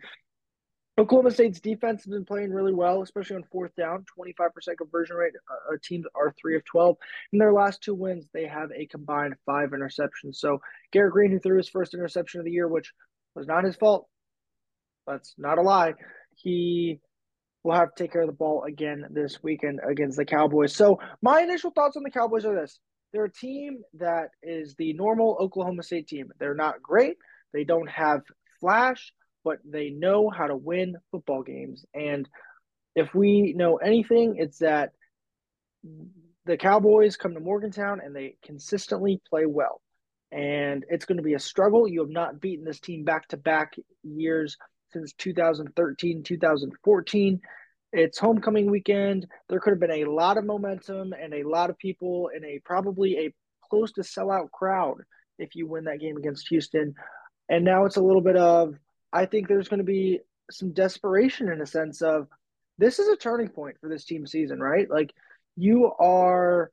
Oklahoma 0.98 1.30
State's 1.30 1.60
defense 1.60 2.02
has 2.04 2.10
been 2.10 2.24
playing 2.24 2.52
really 2.52 2.74
well, 2.74 3.02
especially 3.02 3.36
on 3.36 3.44
fourth 3.52 3.74
down. 3.76 4.04
25% 4.18 4.76
conversion 4.76 5.16
rate. 5.16 5.32
Uh, 5.48 5.76
teams 5.82 6.04
are 6.16 6.32
three 6.32 6.56
of 6.56 6.64
12. 6.64 6.96
In 7.32 7.38
their 7.38 7.52
last 7.52 7.82
two 7.82 7.94
wins, 7.94 8.26
they 8.34 8.46
have 8.46 8.70
a 8.72 8.86
combined 8.86 9.34
five 9.46 9.70
interceptions. 9.70 10.36
So 10.36 10.60
Garrett 10.92 11.12
Greene, 11.12 11.30
who 11.30 11.38
threw 11.38 11.56
his 11.56 11.68
first 11.68 11.94
interception 11.94 12.40
of 12.40 12.44
the 12.44 12.50
year, 12.50 12.66
which 12.66 12.92
was 13.36 13.46
not 13.46 13.62
his 13.62 13.76
fault, 13.76 14.08
that's 15.06 15.34
not 15.38 15.58
a 15.58 15.62
lie. 15.62 15.94
He 16.34 17.00
will 17.62 17.74
have 17.74 17.94
to 17.94 18.02
take 18.02 18.12
care 18.12 18.22
of 18.22 18.28
the 18.28 18.32
ball 18.32 18.64
again 18.64 19.04
this 19.10 19.42
weekend 19.42 19.80
against 19.88 20.16
the 20.16 20.24
Cowboys. 20.24 20.74
So 20.74 21.00
my 21.22 21.40
initial 21.40 21.70
thoughts 21.70 21.96
on 21.96 22.02
the 22.02 22.10
Cowboys 22.10 22.44
are 22.44 22.54
this. 22.54 22.78
They're 23.12 23.24
a 23.24 23.32
team 23.32 23.82
that 23.94 24.28
is 24.42 24.74
the 24.76 24.92
normal 24.92 25.36
Oklahoma 25.40 25.82
State 25.82 26.08
team. 26.08 26.28
They're 26.38 26.54
not 26.54 26.82
great. 26.82 27.16
They 27.52 27.64
don't 27.64 27.88
have 27.88 28.20
flash, 28.60 29.12
but 29.44 29.58
they 29.64 29.90
know 29.90 30.30
how 30.30 30.46
to 30.46 30.56
win 30.56 30.96
football 31.10 31.42
games. 31.42 31.84
And 31.94 32.28
if 32.94 33.14
we 33.14 33.54
know 33.56 33.76
anything, 33.76 34.36
it's 34.38 34.58
that 34.58 34.90
the 36.44 36.56
Cowboys 36.56 37.16
come 37.16 37.34
to 37.34 37.40
Morgantown 37.40 38.00
and 38.04 38.14
they 38.14 38.36
consistently 38.44 39.20
play 39.28 39.46
well. 39.46 39.80
And 40.30 40.84
it's 40.88 41.06
going 41.06 41.16
to 41.16 41.22
be 41.22 41.34
a 41.34 41.38
struggle. 41.38 41.88
You 41.88 42.00
have 42.00 42.10
not 42.10 42.40
beaten 42.40 42.64
this 42.64 42.80
team 42.80 43.04
back 43.04 43.28
to 43.28 43.36
back 43.38 43.74
years 44.02 44.56
since 44.92 45.12
2013, 45.14 46.22
2014. 46.22 47.40
It's 47.92 48.18
homecoming 48.18 48.70
weekend. 48.70 49.26
There 49.48 49.60
could 49.60 49.70
have 49.70 49.80
been 49.80 50.02
a 50.02 50.10
lot 50.10 50.36
of 50.36 50.44
momentum 50.44 51.12
and 51.12 51.32
a 51.32 51.48
lot 51.48 51.70
of 51.70 51.78
people 51.78 52.30
in 52.36 52.44
a 52.44 52.60
probably 52.64 53.16
a 53.18 53.34
close 53.68 53.92
to 53.92 54.02
sellout 54.02 54.50
crowd 54.50 55.02
if 55.38 55.54
you 55.54 55.66
win 55.66 55.84
that 55.84 56.00
game 56.00 56.16
against 56.16 56.48
Houston. 56.48 56.94
And 57.48 57.64
now 57.64 57.84
it's 57.84 57.96
a 57.96 58.02
little 58.02 58.20
bit 58.20 58.36
of 58.36 58.74
I 59.12 59.26
think 59.26 59.48
there's 59.48 59.68
going 59.68 59.78
to 59.78 59.84
be 59.84 60.20
some 60.50 60.72
desperation 60.72 61.48
in 61.48 61.60
a 61.60 61.66
sense 61.66 62.02
of 62.02 62.28
this 62.78 62.98
is 62.98 63.08
a 63.08 63.16
turning 63.16 63.48
point 63.48 63.76
for 63.80 63.88
this 63.88 64.04
team 64.04 64.26
season, 64.26 64.60
right? 64.60 64.88
Like 64.88 65.14
you 65.56 65.90
are 65.98 66.70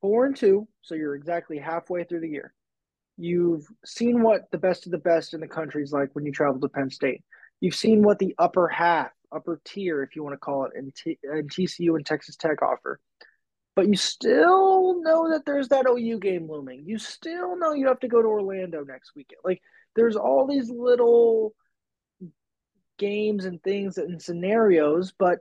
four 0.00 0.26
and 0.26 0.36
two, 0.36 0.68
so 0.82 0.94
you're 0.94 1.16
exactly 1.16 1.58
halfway 1.58 2.04
through 2.04 2.20
the 2.20 2.28
year. 2.28 2.54
You've 3.18 3.66
seen 3.84 4.22
what 4.22 4.50
the 4.52 4.58
best 4.58 4.86
of 4.86 4.92
the 4.92 4.98
best 4.98 5.34
in 5.34 5.40
the 5.40 5.48
country 5.48 5.82
is 5.82 5.92
like 5.92 6.10
when 6.14 6.24
you 6.24 6.32
travel 6.32 6.60
to 6.60 6.68
Penn 6.68 6.88
State. 6.88 7.22
You've 7.60 7.74
seen 7.74 8.02
what 8.02 8.20
the 8.20 8.34
upper 8.38 8.68
half, 8.68 9.10
upper 9.32 9.60
tier, 9.64 10.02
if 10.04 10.14
you 10.14 10.22
want 10.22 10.34
to 10.34 10.38
call 10.38 10.66
it, 10.66 10.72
in, 10.76 10.92
T- 10.92 11.18
in 11.24 11.48
TCU 11.48 11.96
and 11.96 12.06
Texas 12.06 12.36
Tech 12.36 12.62
offer. 12.62 13.00
But 13.74 13.88
you 13.88 13.96
still 13.96 15.02
know 15.02 15.30
that 15.30 15.44
there's 15.44 15.68
that 15.68 15.86
OU 15.88 16.20
game 16.20 16.48
looming. 16.48 16.84
You 16.86 16.98
still 16.98 17.58
know 17.58 17.72
you 17.72 17.88
have 17.88 18.00
to 18.00 18.08
go 18.08 18.22
to 18.22 18.28
Orlando 18.28 18.84
next 18.84 19.12
weekend. 19.16 19.40
Like 19.44 19.62
there's 19.96 20.16
all 20.16 20.46
these 20.46 20.70
little 20.70 21.54
games 22.98 23.44
and 23.44 23.62
things 23.62 23.98
and 23.98 24.20
scenarios, 24.20 25.12
but 25.18 25.38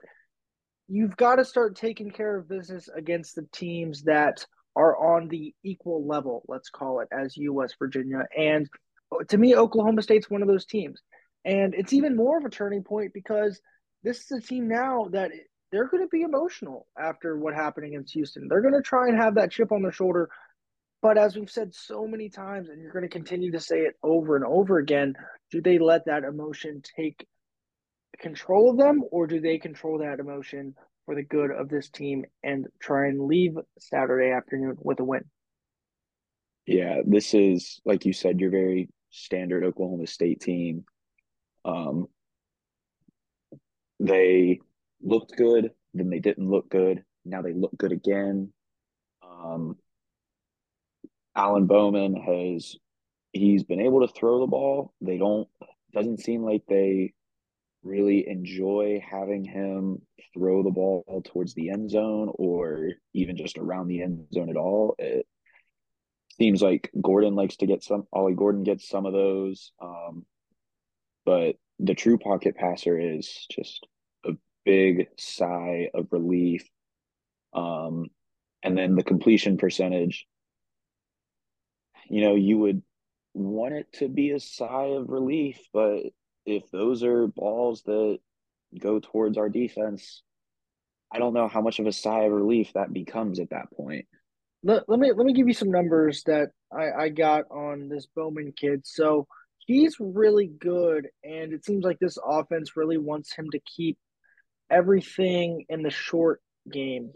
you've 0.88 1.18
got 1.18 1.36
to 1.36 1.46
start 1.46 1.76
taking 1.76 2.12
care 2.12 2.38
of 2.38 2.50
business 2.50 2.90
against 2.96 3.36
the 3.36 3.48
teams 3.52 4.04
that 4.04 4.46
are 4.78 5.16
on 5.16 5.28
the 5.28 5.56
equal 5.64 6.06
level, 6.06 6.44
let's 6.48 6.70
call 6.70 7.00
it, 7.00 7.08
as 7.12 7.36
West 7.38 7.76
Virginia. 7.80 8.28
And 8.38 8.70
oh, 9.12 9.24
to 9.24 9.38
me, 9.38 9.56
Oklahoma 9.56 10.04
State's 10.04 10.30
one 10.30 10.44
of 10.44 10.48
those 10.48 10.66
teams. 10.66 11.02
And 11.44 11.74
it's 11.74 11.94
even 11.94 12.16
more 12.16 12.38
of 12.38 12.46
a 12.46 12.50
turning 12.50 12.84
point 12.84 13.12
because 13.12 13.60
this 14.04 14.30
is 14.30 14.44
a 14.44 14.48
team 14.48 14.68
now 14.68 15.08
that 15.12 15.32
they're 15.72 15.88
going 15.88 16.04
to 16.04 16.10
be 16.10 16.22
emotional 16.22 16.86
after 16.98 17.38
what 17.38 17.56
happened 17.56 17.88
against 17.88 18.14
Houston. 18.14 18.48
They're 18.48 18.62
going 18.62 18.76
to 18.76 18.82
try 18.82 19.08
and 19.08 19.18
have 19.18 19.36
that 19.36 19.52
chip 19.52 19.72
on 19.72 19.82
their 19.82 19.92
shoulder. 19.92 20.30
But 21.02 21.18
as 21.18 21.36
we've 21.36 21.50
said 21.50 21.74
so 21.74 22.06
many 22.06 22.30
times, 22.30 22.70
and 22.70 22.80
you're 22.80 22.94
going 22.94 23.04
to 23.04 23.10
continue 23.10 23.52
to 23.54 23.60
say 23.60 23.80
it 23.80 23.96
over 24.04 24.36
and 24.36 24.46
over 24.46 24.78
again, 24.78 25.16
do 25.52 25.60
they 25.62 25.80
let 25.80 26.06
that 26.06 26.24
emotion 26.24 26.84
take 26.96 27.26
control 28.20 28.70
of 28.70 28.78
them 28.78 29.04
or 29.12 29.26
do 29.26 29.40
they 29.40 29.58
control 29.58 30.00
that 30.00 30.20
emotion 30.20 30.76
for 31.08 31.16
the 31.16 31.24
good 31.24 31.52
of 31.52 31.70
this 31.70 31.90
team 31.90 32.26
and 32.44 32.68
try 32.80 33.08
and 33.08 33.22
leave 33.22 33.56
Saturday 33.80 34.32
afternoon 34.32 34.76
with 34.78 35.00
a 35.00 35.06
win. 35.06 35.24
Yeah, 36.68 37.00
this 37.06 37.34
is 37.34 37.80
like 37.86 38.06
you 38.06 38.12
said, 38.12 38.42
your 38.42 38.52
very 38.52 38.90
standard 39.10 39.64
Oklahoma 39.64 40.06
State 40.06 40.42
team. 40.42 40.84
Um, 41.64 42.08
they 44.02 44.60
looked 45.02 45.36
good, 45.38 45.72
then 45.94 46.10
they 46.10 46.20
didn't 46.20 46.50
look 46.50 46.70
good. 46.70 47.04
Now 47.24 47.42
they 47.42 47.54
look 47.54 47.76
good 47.78 47.94
again. 47.94 48.52
Um, 49.24 49.78
Alan 51.38 51.68
Bowman 51.68 52.16
has 52.16 52.76
he's 53.32 53.64
been 53.64 53.80
able 53.80 54.06
to 54.06 54.14
throw 54.14 54.42
the 54.42 54.48
ball. 54.48 54.94
They 55.00 55.18
don't 55.18 55.48
doesn't 55.94 56.20
seem 56.20 56.44
like 56.44 56.64
they 56.68 57.14
really 57.88 58.28
enjoy 58.28 59.04
having 59.10 59.44
him 59.44 60.02
throw 60.34 60.64
the 60.64 60.72
ball 60.72 61.24
towards 61.26 61.54
the 61.54 61.70
end 61.70 61.90
zone 61.90 62.30
or 62.36 62.92
even 63.14 63.38
just 63.38 63.58
around 63.58 63.88
the 63.88 64.02
end 64.02 64.28
zone 64.34 64.50
at 64.50 64.58
all. 64.58 64.96
It 65.00 65.26
seems 66.38 66.62
like 66.62 66.92
Gordon 67.02 67.36
likes 67.36 67.58
to 67.58 67.68
get 67.68 67.84
some, 67.84 68.08
Ollie 68.12 68.36
Gordon 68.36 68.64
gets 68.64 68.88
some 68.88 69.06
of 69.06 69.14
those. 69.14 69.72
Um, 69.82 70.26
but 71.26 71.56
the 71.80 71.96
true 71.96 72.18
pocket 72.18 72.56
passer 72.56 73.00
is 73.00 73.48
just 73.52 73.88
a 74.26 74.32
big 74.66 75.08
sigh 75.18 75.90
of 75.94 76.08
relief. 76.12 76.68
Um, 77.54 78.08
and 78.64 78.78
then 78.78 78.96
the 78.96 79.04
completion 79.04 79.58
percentage, 79.58 80.28
you 82.10 82.22
know, 82.22 82.36
you 82.36 82.58
would 82.58 82.82
want 83.34 83.74
it 83.74 83.92
to 83.94 84.08
be 84.08 84.32
a 84.32 84.40
sigh 84.40 84.96
of 84.98 85.10
relief, 85.10 85.60
but 85.74 86.04
if 86.48 86.72
those 86.72 87.04
are 87.04 87.28
balls 87.28 87.84
that 87.84 88.20
go 88.80 89.00
towards 89.00 89.38
our 89.38 89.50
defense, 89.50 90.24
I 91.14 91.20
don't 91.20 91.34
know 91.34 91.48
how 91.48 91.62
much 91.62 91.80
of 91.80 91.86
a 91.86 91.92
sigh 91.92 92.24
of 92.24 92.32
relief 92.32 92.72
that 92.74 92.94
becomes 92.94 93.40
at 93.40 93.52
that 93.52 93.70
point. 93.76 94.06
Let, 94.64 94.90
let 94.90 95.00
me 95.00 95.12
let 95.12 95.26
me 95.26 95.34
give 95.34 95.48
you 95.48 95.54
some 95.54 95.70
numbers 95.70 96.24
that 96.26 96.50
I, 96.72 97.04
I 97.04 97.10
got 97.10 97.44
on 97.52 97.90
this 97.90 98.08
Bowman 98.16 98.54
kid. 98.58 98.82
So 98.86 99.28
he's 99.60 99.98
really 100.00 100.48
good, 100.48 101.08
and 101.24 101.54
it 101.54 101.64
seems 101.66 101.84
like 101.84 102.00
this 102.00 102.18
offense 102.26 102.76
really 102.76 102.98
wants 102.98 103.34
him 103.34 103.50
to 103.52 103.60
keep 103.60 103.98
everything 104.72 105.66
in 105.70 105.84
the 105.84 105.92
short 105.92 106.42
game 106.72 107.12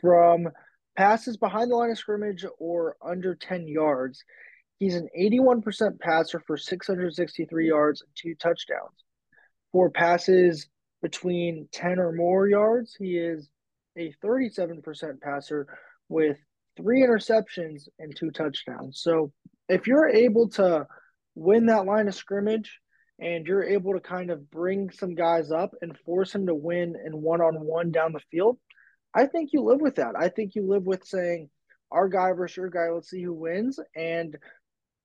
from 0.00 0.48
passes 0.96 1.36
behind 1.36 1.70
the 1.70 1.76
line 1.76 1.90
of 1.90 1.98
scrimmage 1.98 2.44
or 2.58 2.96
under 3.04 3.34
10 3.34 3.68
yards 3.68 4.24
He's 4.78 4.94
an 4.94 5.08
81% 5.18 5.98
passer 5.98 6.40
for 6.46 6.56
663 6.56 7.66
yards 7.66 8.02
and 8.02 8.10
two 8.14 8.34
touchdowns. 8.36 9.04
For 9.72 9.90
passes 9.90 10.68
between 11.02 11.68
10 11.72 11.98
or 11.98 12.12
more 12.12 12.48
yards, 12.48 12.94
he 12.98 13.16
is 13.18 13.48
a 13.96 14.12
37% 14.24 15.20
passer 15.20 15.66
with 16.08 16.36
three 16.76 17.02
interceptions 17.02 17.88
and 17.98 18.16
two 18.16 18.30
touchdowns. 18.30 19.00
So 19.00 19.32
if 19.68 19.86
you're 19.86 20.08
able 20.08 20.48
to 20.50 20.86
win 21.34 21.66
that 21.66 21.84
line 21.84 22.08
of 22.08 22.14
scrimmage 22.14 22.78
and 23.18 23.46
you're 23.46 23.64
able 23.64 23.94
to 23.94 24.00
kind 24.00 24.30
of 24.30 24.48
bring 24.50 24.90
some 24.90 25.14
guys 25.14 25.50
up 25.50 25.74
and 25.82 25.98
force 25.98 26.32
them 26.32 26.46
to 26.46 26.54
win 26.54 26.94
in 27.04 27.20
one 27.20 27.40
on 27.40 27.54
one 27.60 27.90
down 27.90 28.12
the 28.12 28.20
field, 28.30 28.58
I 29.12 29.26
think 29.26 29.50
you 29.52 29.62
live 29.62 29.80
with 29.80 29.96
that. 29.96 30.14
I 30.16 30.28
think 30.28 30.54
you 30.54 30.68
live 30.68 30.84
with 30.84 31.04
saying, 31.04 31.50
our 31.90 32.08
guy 32.08 32.32
versus 32.32 32.56
your 32.56 32.68
guy, 32.68 32.90
let's 32.90 33.10
see 33.10 33.22
who 33.22 33.32
wins, 33.32 33.80
and 33.96 34.36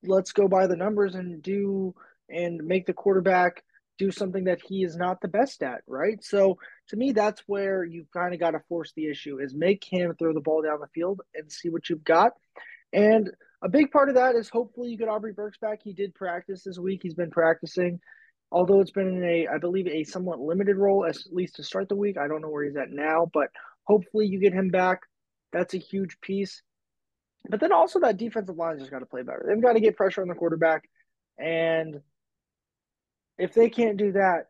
let's 0.05 0.31
go 0.31 0.47
by 0.47 0.67
the 0.67 0.75
numbers 0.75 1.15
and 1.15 1.41
do 1.41 1.93
and 2.29 2.63
make 2.63 2.85
the 2.85 2.93
quarterback 2.93 3.63
do 3.97 4.11
something 4.11 4.45
that 4.45 4.61
he 4.67 4.83
is 4.83 4.95
not 4.95 5.21
the 5.21 5.27
best 5.27 5.61
at, 5.61 5.81
right? 5.87 6.23
So 6.23 6.57
to 6.89 6.95
me, 6.95 7.11
that's 7.11 7.43
where 7.45 7.83
you've 7.83 8.11
kind 8.11 8.33
of 8.33 8.39
got 8.39 8.51
to 8.51 8.59
force 8.67 8.91
the 8.95 9.09
issue 9.09 9.39
is 9.39 9.53
make 9.53 9.83
him 9.87 10.15
throw 10.17 10.33
the 10.33 10.41
ball 10.41 10.63
down 10.63 10.79
the 10.79 10.87
field 10.87 11.21
and 11.35 11.51
see 11.51 11.69
what 11.69 11.89
you've 11.89 12.03
got. 12.03 12.31
And 12.91 13.29
a 13.63 13.69
big 13.69 13.91
part 13.91 14.09
of 14.09 14.15
that 14.15 14.35
is 14.35 14.49
hopefully 14.49 14.89
you 14.89 14.97
get 14.97 15.09
Aubrey 15.09 15.33
Burks 15.33 15.57
back. 15.57 15.79
He 15.83 15.93
did 15.93 16.15
practice 16.15 16.63
this 16.63 16.79
week. 16.79 17.01
He's 17.03 17.13
been 17.13 17.31
practicing, 17.31 17.99
although 18.51 18.81
it's 18.81 18.91
been 18.91 19.07
in 19.07 19.23
a, 19.23 19.47
I 19.47 19.57
believe, 19.59 19.87
a 19.87 20.03
somewhat 20.03 20.39
limited 20.39 20.77
role, 20.77 21.05
at 21.05 21.17
least 21.31 21.55
to 21.55 21.63
start 21.63 21.87
the 21.87 21.95
week. 21.95 22.17
I 22.17 22.27
don't 22.27 22.41
know 22.41 22.49
where 22.49 22.65
he's 22.65 22.75
at 22.75 22.89
now, 22.89 23.29
but 23.31 23.49
hopefully 23.85 24.25
you 24.25 24.39
get 24.39 24.53
him 24.53 24.69
back. 24.69 25.01
That's 25.51 25.75
a 25.75 25.79
huge 25.79 26.19
piece. 26.21 26.61
But 27.49 27.59
then 27.59 27.71
also 27.71 27.99
that 27.99 28.17
defensive 28.17 28.57
line 28.57 28.79
just 28.79 28.91
got 28.91 28.99
to 28.99 29.05
play 29.05 29.21
better. 29.21 29.45
They've 29.47 29.61
got 29.61 29.73
to 29.73 29.79
get 29.79 29.97
pressure 29.97 30.21
on 30.21 30.27
the 30.27 30.35
quarterback. 30.35 30.83
And 31.37 31.99
if 33.37 33.53
they 33.53 33.69
can't 33.69 33.97
do 33.97 34.13
that, 34.13 34.47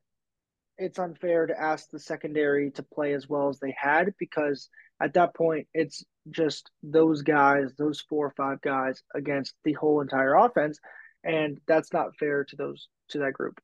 it's 0.78 1.00
unfair 1.00 1.46
to 1.46 1.60
ask 1.60 1.90
the 1.90 2.00
secondary 2.00 2.72
to 2.72 2.84
play 2.84 3.14
as 3.14 3.28
well 3.30 3.50
as 3.50 3.60
they 3.60 3.76
had 3.78 4.14
because 4.18 4.70
at 5.02 5.14
that 5.14 5.36
point 5.36 5.68
it's 5.74 6.04
just 6.30 6.70
those 6.82 7.22
guys, 7.22 7.74
those 7.78 8.02
four 8.02 8.28
or 8.28 8.34
five 8.36 8.62
guys 8.62 9.02
against 9.14 9.54
the 9.64 9.74
whole 9.74 10.02
entire 10.02 10.36
offense, 10.36 10.80
and 11.24 11.60
that's 11.68 11.94
not 11.94 12.16
fair 12.18 12.44
to 12.46 12.56
those 12.56 12.88
to 13.10 13.20
that 13.20 13.34
group. 13.34 13.60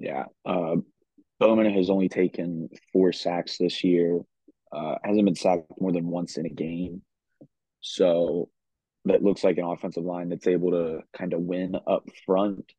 Yeah, 0.00 0.24
uh, 0.46 0.76
Bowman 1.38 1.72
has 1.74 1.90
only 1.90 2.08
taken 2.08 2.68
four 2.92 3.12
sacks 3.12 3.58
this 3.58 3.84
year. 3.84 4.20
Uh, 4.72 4.96
hasn't 5.04 5.24
been 5.24 5.34
sacked 5.34 5.66
more 5.80 5.92
than 5.92 6.08
once 6.08 6.36
in 6.36 6.46
a 6.46 6.50
game, 6.50 7.02
so 7.80 8.48
that 9.04 9.22
looks 9.22 9.44
like 9.44 9.58
an 9.58 9.64
offensive 9.64 10.04
line 10.04 10.28
that's 10.28 10.46
able 10.46 10.70
to 10.72 11.00
kind 11.16 11.32
of 11.32 11.40
win 11.40 11.76
up 11.86 12.08
front 12.26 12.72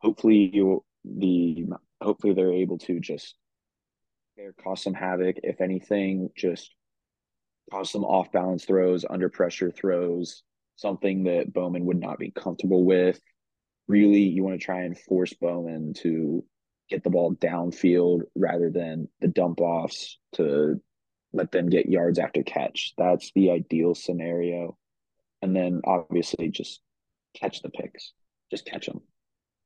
hopefully 0.00 0.50
you 0.52 0.84
the 1.04 1.66
hopefully 2.00 2.34
they're 2.34 2.52
able 2.52 2.78
to 2.78 3.00
just 3.00 3.34
cause 4.62 4.82
some 4.82 4.94
havoc. 4.94 5.36
If 5.42 5.60
anything, 5.60 6.30
just 6.36 6.74
cause 7.72 7.90
some 7.90 8.04
off 8.04 8.30
balance 8.32 8.64
throws, 8.64 9.04
under 9.08 9.28
pressure 9.28 9.70
throws, 9.70 10.42
something 10.76 11.24
that 11.24 11.52
Bowman 11.52 11.84
would 11.86 12.00
not 12.00 12.18
be 12.18 12.30
comfortable 12.30 12.84
with. 12.84 13.20
Really, 13.88 14.22
you 14.22 14.44
want 14.44 14.58
to 14.58 14.64
try 14.64 14.82
and 14.82 14.98
force 14.98 15.32
Bowman 15.32 15.94
to 16.02 16.44
get 16.88 17.02
the 17.02 17.10
ball 17.10 17.34
downfield 17.34 18.22
rather 18.34 18.70
than 18.70 19.08
the 19.20 19.28
dump 19.28 19.60
offs 19.60 20.18
to 20.34 20.80
let 21.32 21.52
them 21.52 21.68
get 21.68 21.88
yards 21.88 22.18
after 22.18 22.42
catch. 22.42 22.94
That's 22.96 23.30
the 23.34 23.50
ideal 23.50 23.94
scenario. 23.94 24.76
And 25.42 25.54
then 25.54 25.82
obviously 25.84 26.48
just 26.48 26.80
catch 27.34 27.62
the 27.62 27.70
picks, 27.70 28.12
just 28.50 28.66
catch 28.66 28.86
them. 28.86 29.00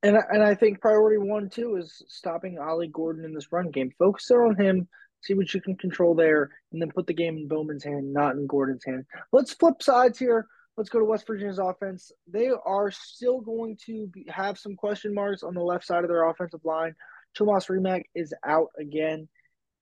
And 0.02 0.16
and 0.30 0.42
I 0.42 0.54
think 0.54 0.80
priority 0.80 1.18
one 1.18 1.48
too 1.48 1.76
is 1.76 2.02
stopping 2.08 2.58
Ollie 2.58 2.88
Gordon 2.88 3.24
in 3.24 3.34
this 3.34 3.52
run 3.52 3.70
game. 3.70 3.92
Focus 3.98 4.30
on 4.32 4.56
him, 4.60 4.88
see 5.22 5.34
what 5.34 5.54
you 5.54 5.60
can 5.60 5.76
control 5.76 6.14
there, 6.14 6.50
and 6.72 6.82
then 6.82 6.90
put 6.90 7.06
the 7.06 7.14
game 7.14 7.36
in 7.36 7.48
Bowman's 7.48 7.84
hand, 7.84 8.12
not 8.12 8.34
in 8.34 8.46
Gordon's 8.46 8.84
hand. 8.84 9.04
Let's 9.32 9.54
flip 9.54 9.80
sides 9.80 10.18
here. 10.18 10.46
Let's 10.76 10.90
go 10.90 10.98
to 10.98 11.04
West 11.04 11.26
Virginia's 11.26 11.58
offense. 11.58 12.10
They 12.26 12.50
are 12.64 12.90
still 12.90 13.40
going 13.40 13.76
to 13.86 14.06
be, 14.06 14.26
have 14.28 14.58
some 14.58 14.74
question 14.74 15.14
marks 15.14 15.42
on 15.42 15.54
the 15.54 15.60
left 15.60 15.84
side 15.84 16.02
of 16.02 16.08
their 16.08 16.28
offensive 16.28 16.64
line. 16.64 16.94
Tomas 17.34 17.68
Rimac 17.68 18.04
is 18.14 18.34
out 18.44 18.68
again. 18.80 19.28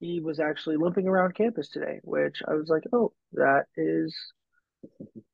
He 0.00 0.20
was 0.20 0.40
actually 0.40 0.76
limping 0.76 1.06
around 1.06 1.34
campus 1.34 1.68
today, 1.68 2.00
which 2.02 2.42
I 2.48 2.54
was 2.54 2.68
like, 2.68 2.84
oh, 2.92 3.12
that 3.34 3.66
is 3.76 4.16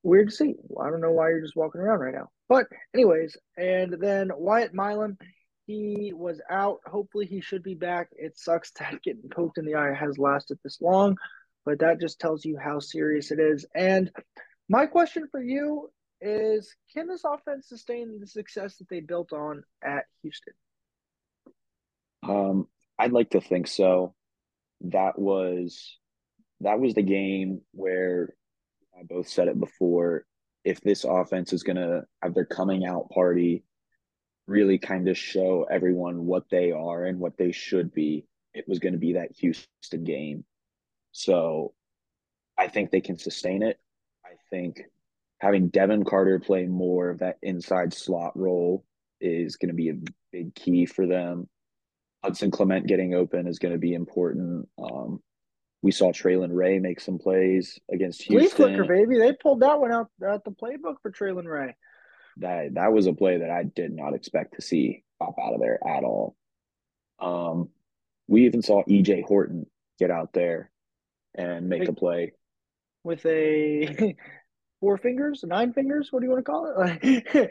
weird 0.02 0.28
to 0.28 0.34
see. 0.34 0.54
I 0.80 0.90
don't 0.90 1.00
know 1.00 1.12
why 1.12 1.30
you're 1.30 1.40
just 1.40 1.56
walking 1.56 1.80
around 1.80 2.00
right 2.00 2.14
now. 2.14 2.30
But 2.48 2.66
anyways, 2.94 3.36
and 3.56 3.96
then 4.00 4.30
Wyatt 4.34 4.74
Milum, 4.74 5.16
he 5.66 6.12
was 6.14 6.40
out. 6.50 6.80
Hopefully 6.86 7.26
he 7.26 7.40
should 7.40 7.62
be 7.62 7.74
back. 7.74 8.08
It 8.12 8.38
sucks 8.38 8.70
that 8.78 9.02
getting 9.02 9.28
poked 9.30 9.58
in 9.58 9.64
the 9.64 9.76
eye 9.76 9.94
has 9.94 10.18
lasted 10.18 10.58
this 10.62 10.80
long, 10.80 11.16
but 11.64 11.78
that 11.80 12.00
just 12.00 12.20
tells 12.20 12.44
you 12.44 12.56
how 12.56 12.78
serious 12.78 13.30
it 13.30 13.38
is. 13.38 13.66
And 13.74 14.10
my 14.68 14.86
question 14.86 15.28
for 15.30 15.42
you 15.42 15.90
is 16.20 16.74
can 16.92 17.06
this 17.06 17.24
offense 17.24 17.68
sustain 17.68 18.18
the 18.20 18.26
success 18.26 18.76
that 18.76 18.88
they 18.88 19.00
built 19.00 19.32
on 19.32 19.62
at 19.84 20.04
Houston? 20.22 20.54
Um, 22.22 22.68
I'd 22.98 23.12
like 23.12 23.30
to 23.30 23.40
think 23.40 23.66
so. 23.66 24.14
That 24.82 25.18
was 25.18 25.98
that 26.60 26.80
was 26.80 26.94
the 26.94 27.02
game 27.02 27.60
where 27.72 28.34
I 28.98 29.02
both 29.04 29.28
said 29.28 29.48
it 29.48 29.60
before. 29.60 30.24
If 30.64 30.80
this 30.80 31.04
offense 31.04 31.52
is 31.52 31.62
going 31.62 31.76
to 31.76 32.04
have 32.22 32.34
their 32.34 32.44
coming 32.44 32.84
out 32.84 33.10
party, 33.10 33.62
really 34.46 34.78
kind 34.78 35.08
of 35.08 35.16
show 35.16 35.66
everyone 35.70 36.24
what 36.26 36.44
they 36.50 36.72
are 36.72 37.04
and 37.04 37.20
what 37.20 37.36
they 37.36 37.52
should 37.52 37.92
be, 37.92 38.26
it 38.54 38.64
was 38.66 38.78
going 38.78 38.94
to 38.94 38.98
be 38.98 39.12
that 39.14 39.32
Houston 39.38 40.04
game. 40.04 40.44
So 41.12 41.74
I 42.58 42.68
think 42.68 42.90
they 42.90 43.00
can 43.00 43.18
sustain 43.18 43.62
it. 43.62 43.78
I 44.24 44.30
think 44.50 44.82
having 45.38 45.68
Devin 45.68 46.04
Carter 46.04 46.38
play 46.38 46.66
more 46.66 47.10
of 47.10 47.18
that 47.18 47.38
inside 47.42 47.92
slot 47.92 48.36
role 48.36 48.84
is 49.20 49.56
going 49.56 49.68
to 49.68 49.74
be 49.74 49.90
a 49.90 49.98
big 50.32 50.54
key 50.54 50.86
for 50.86 51.06
them. 51.06 51.48
Hudson 52.26 52.50
Clement 52.50 52.88
getting 52.88 53.14
open 53.14 53.46
is 53.46 53.60
going 53.60 53.72
to 53.72 53.78
be 53.78 53.94
important. 53.94 54.68
Um, 54.82 55.20
we 55.80 55.92
saw 55.92 56.10
Traylon 56.10 56.50
Ray 56.52 56.80
make 56.80 57.00
some 57.00 57.18
plays 57.18 57.78
against 57.92 58.22
Houston. 58.22 58.50
Flea 58.50 58.74
flicker, 58.74 58.84
baby. 58.84 59.16
They 59.18 59.32
pulled 59.32 59.60
that 59.60 59.78
one 59.78 59.92
out 59.92 60.10
out 60.26 60.42
the 60.44 60.50
playbook 60.50 60.96
for 61.02 61.12
Traylon 61.12 61.46
Ray. 61.46 61.76
That 62.38 62.74
that 62.74 62.92
was 62.92 63.06
a 63.06 63.12
play 63.12 63.38
that 63.38 63.50
I 63.50 63.62
did 63.62 63.92
not 63.92 64.12
expect 64.12 64.56
to 64.56 64.62
see 64.62 65.04
pop 65.20 65.36
out 65.40 65.54
of 65.54 65.60
there 65.60 65.78
at 65.86 66.02
all. 66.02 66.34
Um, 67.20 67.68
we 68.26 68.46
even 68.46 68.60
saw 68.60 68.82
EJ 68.82 69.22
Horton 69.22 69.66
get 70.00 70.10
out 70.10 70.32
there 70.32 70.72
and 71.36 71.68
make 71.68 71.88
a 71.88 71.92
play 71.92 72.32
with 73.04 73.24
a 73.24 74.16
four 74.80 74.98
fingers, 74.98 75.44
nine 75.46 75.72
fingers. 75.72 76.08
What 76.10 76.20
do 76.20 76.26
you 76.26 76.32
want 76.32 76.44
to 76.44 76.50
call 76.50 76.82
it? 76.82 77.50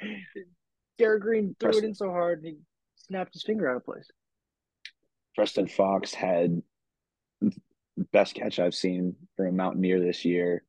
Garrett 1.00 1.22
Greene 1.22 1.56
threw 1.62 1.78
it 1.78 1.84
in 1.86 1.96
so 1.96 2.10
hard 2.10 2.40
and 2.40 2.48
he 2.48 2.58
snapped 2.98 3.34
his 3.34 3.44
finger 3.44 3.70
out 3.70 3.78
of 3.78 3.86
place. 3.86 4.10
Preston 5.36 5.68
Fox 5.68 6.14
had 6.14 6.62
best 8.12 8.36
catch 8.36 8.60
I've 8.60 8.76
seen 8.76 9.16
from 9.36 9.48
a 9.48 9.52
Mountaineer 9.52 10.00
this 10.00 10.26
year. 10.26 10.64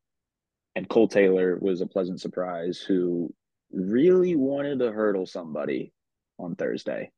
And 0.75 0.87
Cole 0.87 1.07
Taylor 1.07 1.57
was 1.59 1.81
a 1.81 1.87
pleasant 1.87 2.21
surprise 2.21 2.79
who 2.79 3.33
really 3.71 4.35
wanted 4.35 4.79
to 4.79 4.91
hurdle 4.91 5.25
somebody 5.25 5.91
on 6.37 6.55
Thursday. 6.55 7.11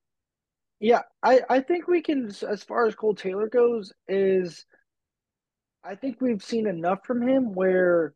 Yeah, 0.79 1.01
I, 1.21 1.41
I 1.49 1.59
think 1.59 1.87
we 1.87 2.01
can, 2.01 2.31
as 2.49 2.63
far 2.63 2.87
as 2.87 2.95
Cole 2.95 3.15
Taylor 3.15 3.49
goes, 3.49 3.91
is 4.07 4.65
I 5.83 5.95
think 5.95 6.21
we've 6.21 6.43
seen 6.43 6.67
enough 6.67 6.99
from 7.05 7.27
him 7.27 7.53
where 7.53 8.13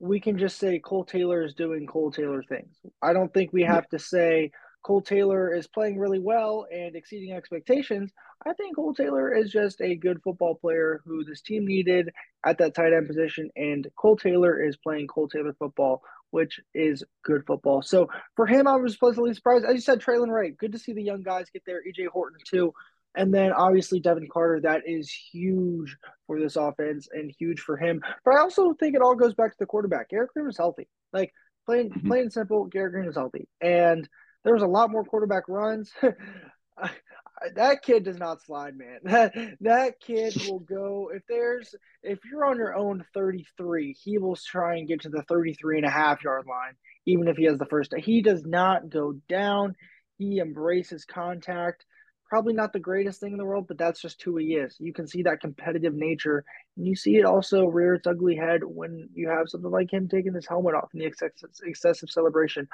we 0.00 0.18
can 0.20 0.36
just 0.36 0.58
say 0.58 0.80
Cole 0.80 1.04
Taylor 1.04 1.44
is 1.44 1.54
doing 1.54 1.86
Cole 1.86 2.10
Taylor 2.10 2.42
things. 2.42 2.76
I 3.00 3.12
don't 3.12 3.32
think 3.32 3.52
we 3.52 3.62
have 3.62 3.88
to 3.90 3.98
say 3.98 4.50
Cole 4.86 5.02
Taylor 5.02 5.52
is 5.52 5.66
playing 5.66 5.98
really 5.98 6.20
well 6.20 6.64
and 6.72 6.94
exceeding 6.94 7.32
expectations. 7.32 8.12
I 8.46 8.52
think 8.52 8.76
Cole 8.76 8.94
Taylor 8.94 9.34
is 9.34 9.50
just 9.50 9.80
a 9.80 9.96
good 9.96 10.22
football 10.22 10.54
player 10.54 11.02
who 11.04 11.24
this 11.24 11.42
team 11.42 11.66
needed 11.66 12.10
at 12.44 12.58
that 12.58 12.76
tight 12.76 12.92
end 12.92 13.08
position. 13.08 13.50
And 13.56 13.88
Cole 13.98 14.16
Taylor 14.16 14.62
is 14.62 14.76
playing 14.76 15.08
Cole 15.08 15.26
Taylor 15.26 15.56
football, 15.58 16.02
which 16.30 16.60
is 16.72 17.02
good 17.24 17.42
football. 17.48 17.82
So 17.82 18.08
for 18.36 18.46
him, 18.46 18.68
I 18.68 18.76
was 18.76 18.96
pleasantly 18.96 19.34
surprised. 19.34 19.64
As 19.64 19.74
you 19.74 19.80
said, 19.80 20.00
Traylon 20.00 20.30
Ray, 20.30 20.50
good 20.50 20.70
to 20.70 20.78
see 20.78 20.92
the 20.92 21.02
young 21.02 21.24
guys 21.24 21.50
get 21.52 21.64
there. 21.66 21.80
EJ 21.80 22.06
Horton, 22.06 22.38
too. 22.48 22.72
And 23.16 23.34
then 23.34 23.52
obviously 23.52 23.98
Devin 23.98 24.28
Carter, 24.32 24.60
that 24.60 24.82
is 24.86 25.10
huge 25.10 25.96
for 26.28 26.38
this 26.38 26.54
offense 26.54 27.08
and 27.10 27.34
huge 27.36 27.58
for 27.58 27.76
him. 27.76 28.00
But 28.24 28.34
I 28.34 28.38
also 28.38 28.72
think 28.74 28.94
it 28.94 29.02
all 29.02 29.16
goes 29.16 29.34
back 29.34 29.50
to 29.50 29.58
the 29.58 29.66
quarterback. 29.66 30.10
Garrett 30.10 30.30
Greene 30.32 30.46
was 30.46 30.58
healthy. 30.58 30.86
Like 31.12 31.32
plain 31.64 31.90
mm-hmm. 31.90 32.06
plain 32.06 32.22
and 32.22 32.32
simple, 32.32 32.66
Garrett 32.66 32.92
Greene 32.92 33.06
was 33.06 33.16
healthy. 33.16 33.48
And 33.60 34.08
there 34.46 34.54
was 34.54 34.62
a 34.62 34.68
lot 34.68 34.92
more 34.92 35.04
quarterback 35.04 35.48
runs. 35.48 35.92
that 37.56 37.82
kid 37.82 38.04
does 38.04 38.16
not 38.16 38.40
slide, 38.42 38.78
man. 38.78 39.00
That 39.02 39.34
that 39.60 40.00
kid 40.00 40.36
will 40.48 40.60
go 40.60 41.10
if 41.12 41.22
there's 41.28 41.74
if 42.04 42.20
you're 42.24 42.44
on 42.44 42.56
your 42.56 42.76
own 42.76 43.04
33, 43.12 43.96
he 44.00 44.18
will 44.18 44.36
try 44.36 44.76
and 44.76 44.86
get 44.86 45.00
to 45.00 45.08
the 45.08 45.24
33 45.28 45.78
and 45.78 45.86
a 45.86 45.90
half 45.90 46.22
yard 46.22 46.46
line, 46.46 46.74
even 47.06 47.26
if 47.26 47.36
he 47.36 47.44
has 47.46 47.58
the 47.58 47.66
first. 47.66 47.92
He 47.98 48.22
does 48.22 48.44
not 48.46 48.88
go 48.88 49.14
down. 49.28 49.74
He 50.16 50.38
embraces 50.38 51.04
contact. 51.04 51.84
Probably 52.28 52.54
not 52.54 52.72
the 52.72 52.78
greatest 52.78 53.20
thing 53.20 53.32
in 53.32 53.38
the 53.38 53.44
world, 53.44 53.66
but 53.66 53.78
that's 53.78 54.00
just 54.00 54.22
who 54.22 54.36
he 54.36 54.54
is. 54.54 54.76
You 54.78 54.92
can 54.92 55.08
see 55.08 55.22
that 55.24 55.40
competitive 55.40 55.94
nature, 55.94 56.44
and 56.76 56.86
you 56.86 56.94
see 56.94 57.16
it 57.16 57.24
also 57.24 57.66
rear 57.66 57.94
its 57.94 58.06
ugly 58.06 58.36
head 58.36 58.60
when 58.62 59.08
you 59.12 59.28
have 59.28 59.48
something 59.48 59.70
like 59.70 59.92
him 59.92 60.08
taking 60.08 60.34
his 60.34 60.46
helmet 60.46 60.74
off 60.74 60.90
in 60.92 61.00
the 61.00 61.06
excessive, 61.06 61.50
excessive 61.64 62.10
celebration. 62.10 62.68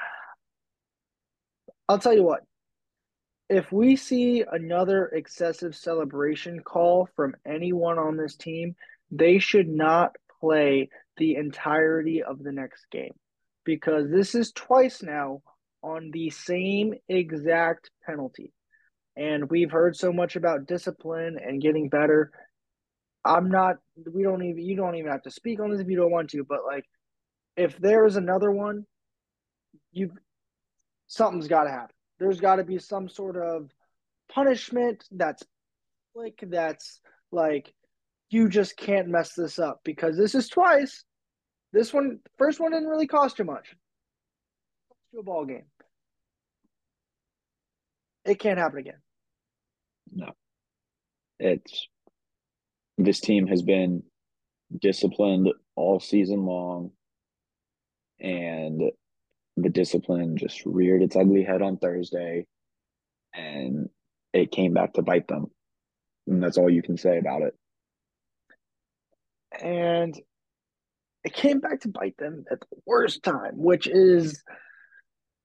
I'll 1.89 1.99
tell 1.99 2.15
you 2.15 2.23
what, 2.23 2.41
if 3.49 3.71
we 3.71 3.97
see 3.97 4.45
another 4.51 5.07
excessive 5.09 5.77
celebration 5.77 6.61
call 6.61 7.09
from 7.17 7.35
anyone 7.47 7.99
on 7.99 8.17
this 8.17 8.37
team, 8.37 8.75
they 9.11 9.39
should 9.39 9.69
not 9.69 10.17
play 10.41 10.89
the 11.19 11.35
entirety 11.35 12.23
of 12.23 12.43
the 12.43 12.53
next 12.53 12.87
game 12.91 13.13
because 13.65 14.11
this 14.11 14.35
is 14.35 14.53
twice 14.53 15.03
now 15.03 15.43
on 15.83 16.11
the 16.13 16.31
same 16.31 16.95
exact 17.09 17.91
penalty. 18.07 18.53
And 19.17 19.51
we've 19.51 19.71
heard 19.71 19.97
so 19.97 20.13
much 20.13 20.37
about 20.37 20.67
discipline 20.67 21.37
and 21.45 21.61
getting 21.61 21.89
better. 21.89 22.31
I'm 23.25 23.51
not, 23.51 23.77
we 24.11 24.23
don't 24.23 24.43
even, 24.43 24.65
you 24.65 24.77
don't 24.77 24.97
even 24.97 25.11
have 25.11 25.23
to 25.23 25.31
speak 25.31 25.61
on 25.61 25.71
this 25.71 25.81
if 25.81 25.89
you 25.89 25.97
don't 25.97 26.11
want 26.11 26.31
to, 26.31 26.45
but 26.45 26.61
like, 26.67 26.85
if 27.57 27.77
there's 27.79 28.17
another 28.17 28.51
one, 28.51 28.87
you, 29.93 30.13
something's 31.13 31.49
got 31.49 31.65
to 31.65 31.71
happen 31.71 31.95
there's 32.19 32.41
got 32.41 32.57
to 32.57 32.65
be 32.65 32.79
some 32.79 33.09
sort 33.09 33.37
of 33.37 33.69
punishment 34.31 35.05
that's 35.11 35.43
like 36.15 36.43
that's 36.49 37.01
like 37.31 37.75
you 38.31 38.49
just 38.49 38.77
can't 38.77 39.09
mess 39.09 39.35
this 39.35 39.59
up 39.59 39.81
because 39.85 40.17
this 40.17 40.35
is 40.35 40.49
twice. 40.49 41.05
This 41.73 41.93
one, 41.93 42.21
first 42.39 42.61
one 42.61 42.73
didn't 42.73 42.89
really 42.89 43.07
cost 43.07 43.39
you 43.39 43.45
much. 43.45 43.75
To 45.13 45.21
a 45.21 45.23
ball 45.23 45.45
game, 45.45 45.65
it 48.25 48.39
can't 48.39 48.59
happen 48.59 48.79
again. 48.79 49.01
No, 50.15 50.31
it's 51.39 51.89
this 52.99 53.21
team 53.21 53.47
has 53.49 53.63
been 53.63 54.03
disciplined 54.81 55.49
all 55.77 56.01
season 56.01 56.47
long, 56.47 56.93
and 58.21 58.83
the 59.57 59.69
discipline 59.69 60.37
just 60.37 60.65
reared 60.65 61.03
its 61.03 61.17
ugly 61.17 61.45
head 61.45 61.63
on 61.63 61.77
Thursday 61.77 62.47
and 63.35 63.89
it 64.33 64.51
came 64.51 64.73
back 64.73 64.95
to 64.95 65.03
bite 65.03 65.29
them. 65.29 65.47
And 66.27 66.43
that's 66.43 66.59
all 66.59 66.71
you 66.71 66.83
can 66.83 66.97
say 66.97 67.19
about 67.19 67.43
it. 67.43 67.55
And 69.61 70.19
it 71.25 71.35
came 71.35 71.61
back 71.61 71.81
to 71.81 71.89
bite 71.89 72.17
them 72.17 72.45
at 72.51 72.61
the 72.61 72.67
worst 72.87 73.23
time, 73.23 73.55
which 73.57 73.87
is 73.87 74.43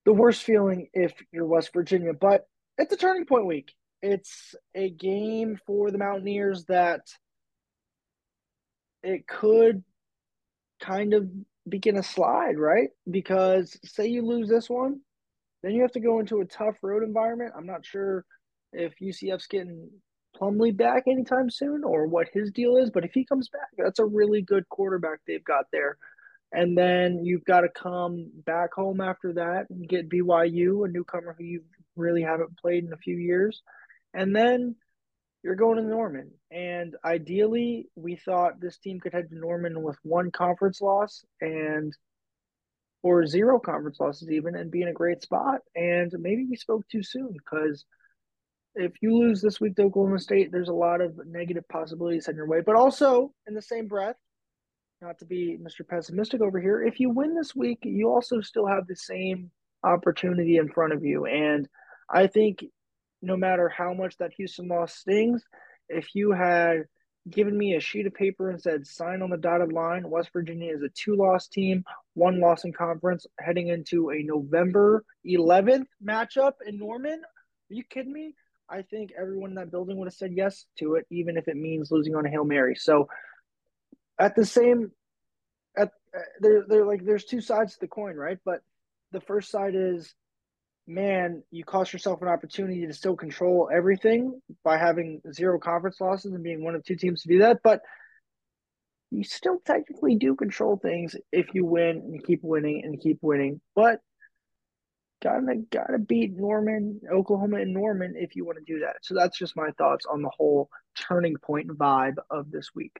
the 0.05 0.13
worst 0.13 0.43
feeling 0.43 0.87
if 0.93 1.13
you're 1.31 1.45
West 1.45 1.71
Virginia. 1.73 2.13
But 2.13 2.47
it's 2.77 2.93
a 2.93 2.97
turning 2.97 3.25
point 3.25 3.45
week. 3.45 3.73
It's 4.01 4.55
a 4.75 4.89
game 4.89 5.59
for 5.65 5.91
the 5.91 5.97
Mountaineers 5.97 6.65
that 6.65 7.01
it 9.03 9.27
could 9.27 9.83
kind 10.79 11.13
of 11.13 11.29
begin 11.67 11.97
a 11.97 12.03
slide, 12.03 12.58
right? 12.58 12.89
Because 13.10 13.77
say 13.84 14.08
you 14.08 14.25
lose 14.25 14.49
this 14.49 14.69
one, 14.69 15.01
then 15.63 15.73
you 15.73 15.82
have 15.82 15.91
to 15.93 15.99
go 15.99 16.19
into 16.19 16.41
a 16.41 16.45
tough 16.45 16.75
road 16.82 17.03
environment. 17.03 17.53
I'm 17.56 17.65
not 17.65 17.86
sure 17.86 18.25
if 18.73 18.93
UCF's 19.01 19.47
getting 19.47 19.89
Plumlee 20.39 20.75
back 20.75 21.03
anytime 21.08 21.49
soon 21.49 21.84
or 21.84 22.08
what 22.08 22.27
his 22.32 22.51
deal 22.51 22.77
is, 22.77 22.89
but 22.91 23.06
if 23.06 23.12
he 23.13 23.25
comes 23.25 23.49
back, 23.49 23.69
that's 23.77 23.99
a 23.99 24.06
really 24.06 24.41
good 24.41 24.67
quarterback 24.69 25.19
they've 25.25 25.43
got 25.43 25.65
there. 25.71 25.97
And 26.51 26.77
then 26.77 27.25
you've 27.25 27.43
got 27.43 27.62
to 27.62 27.69
come 27.69 28.32
back 28.45 28.73
home 28.73 29.01
after 29.01 29.34
that 29.34 29.65
and 29.69 29.88
get 29.88 30.10
BYU, 30.10 30.86
a 30.86 30.91
newcomer 30.91 31.36
who 31.38 31.43
you 31.43 31.63
really 31.95 32.21
haven't 32.21 32.58
played 32.58 32.86
in 32.86 32.93
a 32.93 32.97
few 32.97 33.17
years. 33.17 33.62
And 34.13 34.36
then 34.36 34.75
you're 35.47 35.55
going 35.55 35.77
to 35.77 35.81
Norman. 35.81 36.29
And 36.51 36.93
ideally, 37.05 37.88
we 37.95 38.17
thought 38.17 38.60
this 38.60 38.77
team 38.79 38.99
could 38.99 39.13
head 39.13 39.29
to 39.29 39.39
Norman 39.39 39.81
with 39.81 39.95
one 40.03 40.29
conference 40.29 40.81
loss 40.81 41.23
and 41.39 41.95
or 43.01 43.25
zero 43.25 43.57
conference 43.57 43.97
losses 44.01 44.29
even 44.29 44.55
and 44.55 44.69
be 44.69 44.81
in 44.81 44.89
a 44.89 44.93
great 44.93 45.21
spot. 45.21 45.62
And 45.73 46.12
maybe 46.19 46.45
we 46.49 46.57
spoke 46.57 46.86
too 46.89 47.01
soon 47.01 47.29
because 47.31 47.86
if 48.75 48.91
you 49.01 49.17
lose 49.17 49.41
this 49.41 49.62
week 49.62 49.77
to 49.77 49.83
Oklahoma 49.83 50.19
State, 50.19 50.51
there's 50.51 50.67
a 50.67 50.73
lot 50.73 50.99
of 50.99 51.17
negative 51.25 51.63
possibilities 51.69 52.27
in 52.27 52.36
your 52.36 52.49
way. 52.49 52.60
But 52.60 52.75
also, 52.75 53.31
in 53.47 53.53
the 53.53 53.62
same 53.62 53.88
breath, 53.88 54.17
not 55.01 55.17
to 55.19 55.25
be 55.25 55.57
Mr. 55.62 55.88
Pessimistic 55.88 56.41
over 56.41 56.60
here, 56.60 56.83
if 56.83 56.99
you 56.99 57.10
win 57.10 57.33
this 57.33 57.55
week, 57.55 57.79
you 57.83 58.10
also 58.10 58.41
still 58.41 58.67
have 58.67 58.86
the 58.86 58.97
same 58.97 59.49
opportunity 59.81 60.57
in 60.57 60.67
front 60.67 60.91
of 60.91 61.05
you. 61.05 61.25
And 61.25 61.69
I 62.10 62.27
think 62.27 62.65
no 63.21 63.36
matter 63.36 63.69
how 63.69 63.93
much 63.93 64.17
that 64.17 64.34
Houston 64.38 64.67
loss 64.67 64.95
stings, 64.95 65.43
if 65.89 66.13
you 66.13 66.32
had 66.32 66.86
given 67.30 67.58
me 67.58 67.75
a 67.75 67.80
sheet 67.80 68.08
of 68.08 68.13
paper 68.13 68.49
and 68.49 68.62
said 68.62 68.88
sign 68.88 69.21
on 69.21 69.30
the 69.30 69.38
dotted 69.38 69.73
line, 69.73 70.10
West 70.10 70.30
Virginia 70.32 70.73
is 70.73 70.82
a 70.82 70.89
two 70.89 71.15
loss 71.15 71.47
team, 71.47 71.84
one 72.13 72.39
loss 72.39 72.63
in 72.63 72.73
conference, 72.73 73.25
heading 73.39 73.67
into 73.67 74.12
a 74.12 74.23
November 74.23 75.03
11th 75.25 75.88
matchup 76.03 76.53
in 76.65 76.77
Norman. 76.77 77.21
Are 77.21 77.73
you 77.73 77.84
kidding 77.84 78.13
me? 78.13 78.34
I 78.69 78.82
think 78.82 79.12
everyone 79.17 79.51
in 79.51 79.56
that 79.56 79.71
building 79.71 79.97
would 79.97 80.08
have 80.08 80.13
said 80.13 80.34
yes 80.34 80.65
to 80.80 80.95
it, 80.95 81.06
even 81.10 81.38
if 81.38 81.47
it 81.47 81.56
means 81.56 81.91
losing 81.91 82.15
on 82.15 82.25
a 82.25 82.30
Hail 82.30 82.43
Mary. 82.43 82.75
So 82.75 83.08
at 84.19 84.36
the 84.36 84.45
same 84.45 84.91
at 85.77 85.91
uh, 86.15 86.19
they're 86.39 86.65
they're 86.67 86.86
like 86.86 87.06
there's 87.06 87.25
two 87.25 87.41
sides 87.41 87.73
to 87.73 87.80
the 87.82 87.88
coin, 87.88 88.15
right? 88.15 88.39
But 88.43 88.62
the 89.12 89.21
first 89.21 89.49
side 89.49 89.73
is 89.75 90.13
man, 90.88 91.43
you 91.52 91.63
cost 91.65 91.91
yourself 91.91 92.21
an 92.21 92.30
opportunity 92.30 92.88
to 92.88 92.93
still 92.93 93.15
control 93.15 93.69
everything 93.71 94.41
by 94.63 94.78
having 94.78 95.21
zero 95.34 95.60
conference 95.60 96.00
losses 96.00 96.32
and 96.34 96.43
being 96.43 96.63
one 96.63 96.76
of 96.76 96.84
two 96.84 96.95
teams 96.95 97.21
to 97.21 97.28
do 97.28 97.39
that. 97.39 97.60
But 97.62 97.82
you 99.12 99.23
still 99.23 99.60
technically 99.65 100.15
do 100.15 100.36
control 100.36 100.78
things 100.78 101.15
if 101.32 101.54
you 101.54 101.65
win 101.65 101.97
and 101.97 102.13
you 102.13 102.21
keep 102.21 102.39
winning 102.41 102.84
and 102.84 103.00
keep 103.00 103.19
winning. 103.21 103.62
But 103.76 104.00
gotta 105.21 105.41
gotta 105.71 105.97
beat 105.97 106.36
Norman, 106.36 107.02
Oklahoma, 107.12 107.58
and 107.58 107.73
Norman 107.73 108.15
if 108.17 108.36
you 108.36 108.45
want 108.45 108.58
to 108.58 108.73
do 108.73 108.80
that. 108.82 108.97
So 109.02 109.13
that's 109.13 109.38
just 109.38 109.56
my 109.56 109.71
thoughts 109.78 110.06
on 110.06 110.21
the 110.21 110.32
whole 110.36 110.69
turning 110.97 111.36
point 111.38 111.67
vibe 111.67 112.17
of 112.30 112.52
this 112.52 112.69
week. 112.73 113.00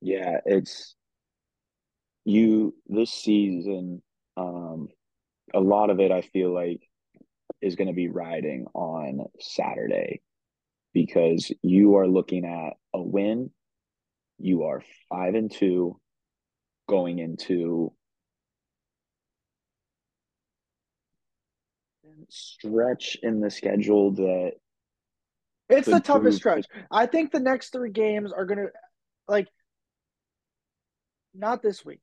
Yeah, 0.00 0.38
it's 0.44 0.94
you 2.24 2.74
this 2.86 3.12
season. 3.12 4.02
Um, 4.36 4.88
a 5.54 5.60
lot 5.60 5.90
of 5.90 6.00
it 6.00 6.10
I 6.10 6.22
feel 6.22 6.52
like 6.52 6.80
is 7.60 7.76
going 7.76 7.88
to 7.88 7.94
be 7.94 8.08
riding 8.08 8.66
on 8.74 9.26
Saturday 9.38 10.20
because 10.92 11.50
you 11.62 11.96
are 11.96 12.06
looking 12.06 12.44
at 12.44 12.74
a 12.94 13.00
win. 13.00 13.50
You 14.38 14.64
are 14.64 14.82
five 15.08 15.34
and 15.34 15.50
two 15.50 15.98
going 16.88 17.18
into 17.18 17.92
stretch 22.28 23.16
in 23.22 23.40
the 23.40 23.50
schedule 23.50 24.12
that 24.12 24.52
it's 25.68 25.88
the 25.88 26.00
toughest 26.00 26.38
stretch. 26.38 26.66
I 26.90 27.06
think 27.06 27.30
the 27.30 27.40
next 27.40 27.70
three 27.70 27.90
games 27.90 28.32
are 28.32 28.44
gonna 28.44 28.66
like 29.28 29.48
not 31.34 31.62
this 31.62 31.84
week. 31.84 32.00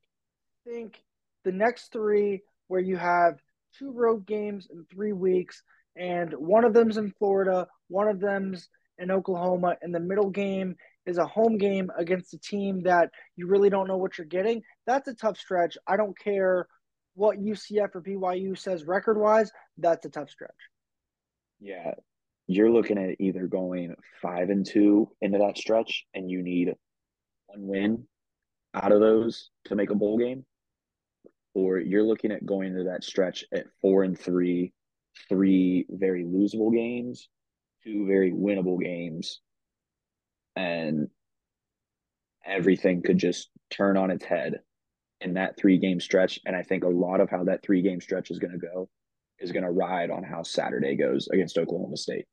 I 0.66 0.70
think 0.70 1.02
the 1.44 1.52
next 1.52 1.92
three 1.92 2.42
where 2.70 2.80
you 2.80 2.96
have 2.96 3.40
two 3.76 3.90
road 3.90 4.24
games 4.26 4.68
in 4.70 4.84
three 4.84 5.12
weeks, 5.12 5.60
and 5.96 6.32
one 6.34 6.64
of 6.64 6.72
them's 6.72 6.98
in 6.98 7.12
Florida, 7.18 7.66
one 7.88 8.06
of 8.06 8.20
them's 8.20 8.68
in 8.98 9.10
Oklahoma, 9.10 9.76
and 9.82 9.92
the 9.92 9.98
middle 9.98 10.30
game 10.30 10.76
is 11.04 11.18
a 11.18 11.26
home 11.26 11.58
game 11.58 11.90
against 11.98 12.32
a 12.32 12.38
team 12.38 12.84
that 12.84 13.10
you 13.34 13.48
really 13.48 13.70
don't 13.70 13.88
know 13.88 13.96
what 13.96 14.16
you're 14.16 14.26
getting. 14.26 14.62
That's 14.86 15.08
a 15.08 15.14
tough 15.14 15.36
stretch. 15.36 15.76
I 15.88 15.96
don't 15.96 16.16
care 16.16 16.68
what 17.14 17.40
UCF 17.40 17.88
or 17.96 18.02
BYU 18.02 18.56
says 18.56 18.84
record 18.84 19.18
wise, 19.18 19.50
that's 19.76 20.06
a 20.06 20.10
tough 20.10 20.30
stretch. 20.30 20.50
Yeah. 21.58 21.94
You're 22.46 22.70
looking 22.70 22.98
at 22.98 23.16
either 23.18 23.48
going 23.48 23.96
five 24.22 24.48
and 24.50 24.64
two 24.64 25.10
into 25.20 25.38
that 25.38 25.58
stretch, 25.58 26.04
and 26.14 26.30
you 26.30 26.40
need 26.40 26.72
one 27.46 27.66
win 27.66 28.04
out 28.74 28.92
of 28.92 29.00
those 29.00 29.50
to 29.64 29.74
make 29.74 29.90
a 29.90 29.96
bowl 29.96 30.18
game, 30.18 30.44
or 31.54 31.78
you're 31.78 32.04
looking 32.04 32.32
at 32.32 32.46
going 32.46 32.68
into 32.68 32.84
that 32.84 33.04
stretch 33.04 33.44
at 33.52 33.66
four 33.80 34.02
and 34.04 34.18
three, 34.18 34.72
three 35.28 35.86
very 35.90 36.24
losable 36.24 36.72
games, 36.72 37.28
two 37.84 38.06
very 38.06 38.32
winnable 38.32 38.80
games, 38.80 39.40
and 40.56 41.08
everything 42.46 43.02
could 43.02 43.18
just 43.18 43.50
turn 43.70 43.96
on 43.96 44.10
its 44.10 44.24
head 44.24 44.60
in 45.20 45.34
that 45.34 45.56
three 45.56 45.78
game 45.78 46.00
stretch. 46.00 46.38
And 46.46 46.56
I 46.56 46.62
think 46.62 46.84
a 46.84 46.88
lot 46.88 47.20
of 47.20 47.30
how 47.30 47.44
that 47.44 47.62
three 47.62 47.82
game 47.82 48.00
stretch 48.00 48.30
is 48.30 48.38
going 48.38 48.52
to 48.52 48.58
go 48.58 48.88
is 49.38 49.52
going 49.52 49.64
to 49.64 49.70
ride 49.70 50.10
on 50.10 50.22
how 50.22 50.42
Saturday 50.42 50.96
goes 50.96 51.28
against 51.32 51.58
Oklahoma 51.58 51.96
State. 51.96 52.26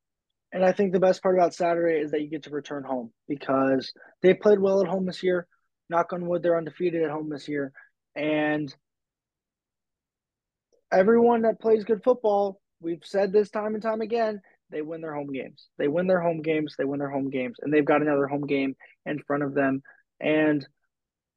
And 0.52 0.64
I 0.64 0.72
think 0.72 0.94
the 0.94 1.00
best 1.00 1.22
part 1.22 1.36
about 1.36 1.54
Saturday 1.54 2.00
is 2.00 2.12
that 2.12 2.22
you 2.22 2.30
get 2.30 2.44
to 2.44 2.50
return 2.50 2.84
home 2.84 3.12
because 3.28 3.92
they 4.22 4.34
played 4.34 4.60
well 4.60 4.82
at 4.82 4.88
home 4.88 5.06
this 5.06 5.24
year. 5.24 5.48
Knock 5.90 6.14
on 6.14 6.28
wood, 6.28 6.44
they're 6.44 6.58
undefeated 6.58 7.04
at 7.04 7.12
home 7.12 7.30
this 7.30 7.48
year. 7.48 7.72
And 8.16 8.74
everyone 10.92 11.44
that 11.44 11.60
plays 11.60 11.84
good 11.84 12.04
football, 12.04 12.60
we've 12.82 13.04
said 13.04 13.32
this 13.32 13.50
time 13.50 13.74
and 13.74 13.84
time 13.84 14.02
again, 14.02 14.42
they 14.70 14.82
win 14.82 15.02
their 15.02 15.14
home 15.16 15.32
games. 15.32 15.68
They 15.78 15.88
win 15.88 16.08
their 16.08 16.22
home 16.22 16.42
games. 16.42 16.76
They 16.78 16.86
win 16.86 17.00
their 17.00 17.10
home 17.10 17.30
games. 17.30 17.58
And 17.62 17.74
they've 17.74 17.86
got 17.86 18.02
another 18.02 18.28
home 18.28 18.46
game 18.46 18.76
in 19.06 19.20
front 19.20 19.44
of 19.44 19.54
them. 19.54 19.82
And 20.20 20.66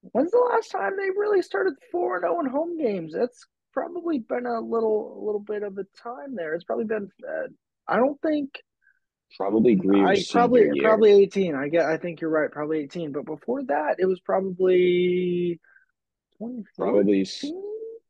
when's 0.02 0.32
the 0.32 0.48
last 0.52 0.70
time 0.70 0.92
they 0.96 1.10
really 1.10 1.42
started 1.42 1.74
4 1.92 2.20
0 2.20 2.40
in 2.40 2.46
home 2.46 2.78
games? 2.78 3.12
That's 3.14 3.46
probably 3.72 4.18
been 4.18 4.46
a 4.46 4.60
little 4.60 5.18
a 5.18 5.22
little 5.24 5.40
bit 5.40 5.62
of 5.62 5.78
a 5.78 5.84
time 6.02 6.34
there. 6.34 6.54
It's 6.54 6.64
probably 6.64 6.86
been 6.86 7.08
uh, 7.26 7.48
I 7.86 7.96
don't 7.96 8.20
think 8.20 8.60
probably 9.36 9.76
Greer's 9.76 10.28
I 10.28 10.32
probably 10.32 10.62
year. 10.62 10.82
probably 10.82 11.12
18. 11.22 11.54
I 11.54 11.68
get 11.68 11.86
I 11.86 11.96
think 11.98 12.20
you're 12.20 12.30
right, 12.30 12.50
probably 12.50 12.80
18, 12.80 13.12
but 13.12 13.26
before 13.26 13.62
that 13.64 13.96
it 13.98 14.06
was 14.06 14.20
probably 14.20 15.60
20 16.38 16.64
probably 16.76 17.24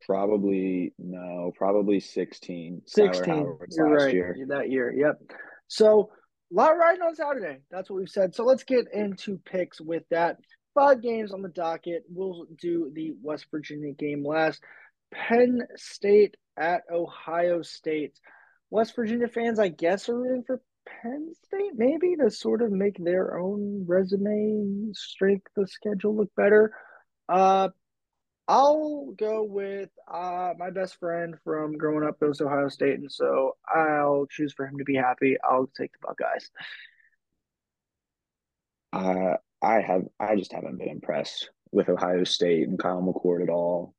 probably 0.07 0.93
no, 0.99 1.53
probably 1.57 2.01
16. 2.01 2.83
16 2.87 3.57
you're 3.71 3.89
right. 3.89 4.13
Year. 4.13 4.37
That 4.49 4.71
year. 4.71 4.93
Yep. 4.93 5.21
So 5.69 6.11
a 6.51 6.55
lot 6.55 6.71
riding 6.71 7.03
on 7.03 7.15
Saturday. 7.15 7.59
That's 7.71 7.89
what 7.91 7.97
we've 7.97 8.09
said. 8.09 8.35
So 8.35 8.45
let's 8.45 8.65
get 8.65 8.87
into 8.93 9.39
picks 9.45 9.81
with 9.81 10.03
that. 10.11 10.39
Five 10.75 11.03
games 11.03 11.33
on 11.33 11.43
the 11.43 11.49
docket. 11.49 12.05
We'll 12.09 12.47
do 12.61 12.91
the 12.95 13.13
West 13.23 13.47
Virginia 13.51 13.93
game 13.93 14.25
last. 14.25 14.63
Penn 15.13 15.63
State 15.77 16.37
at 16.57 16.83
Ohio 16.93 17.63
State. 17.63 18.19
West 18.71 18.95
Virginia 18.95 19.29
fans, 19.29 19.59
I 19.59 19.69
guess, 19.69 20.09
are 20.09 20.17
rooting 20.17 20.45
for 20.47 20.61
Penn 20.87 21.33
State, 21.45 21.73
maybe 21.75 22.17
to 22.17 22.31
sort 22.31 22.63
of 22.63 22.71
make 22.71 22.97
their 22.99 23.39
own 23.39 23.85
resume 23.87 24.93
strength 24.93 25.47
the 25.57 25.67
schedule 25.67 26.17
look 26.17 26.31
better. 26.37 26.73
Uh, 27.29 27.69
I'll 28.51 29.15
go 29.17 29.45
with 29.45 29.91
uh, 30.13 30.55
my 30.59 30.71
best 30.71 30.99
friend 30.99 31.37
from 31.45 31.79
growing 31.79 32.05
up 32.05 32.19
goes 32.19 32.39
to 32.39 32.47
Ohio 32.47 32.69
State, 32.69 32.99
and 32.99 33.11
so 33.11 33.57
I'll 33.73 34.27
choose 34.29 34.53
for 34.53 34.67
him 34.67 34.77
to 34.79 34.85
be 34.85 34.97
happy. 34.97 35.37
I'll 35.49 35.71
take 35.79 35.93
the 35.93 35.99
Buckeyes. 36.09 36.51
Uh, 38.93 39.37
I 39.63 39.81
have 39.83 40.03
I 40.19 40.35
just 40.35 40.53
haven't 40.53 40.79
been 40.79 40.89
impressed 40.89 41.49
with 41.71 41.89
Ohio 41.89 42.25
State 42.25 42.67
and 42.67 42.77
Kyle 42.77 43.01
McCord 43.01 43.45
at 43.45 43.51
all. 43.51 43.95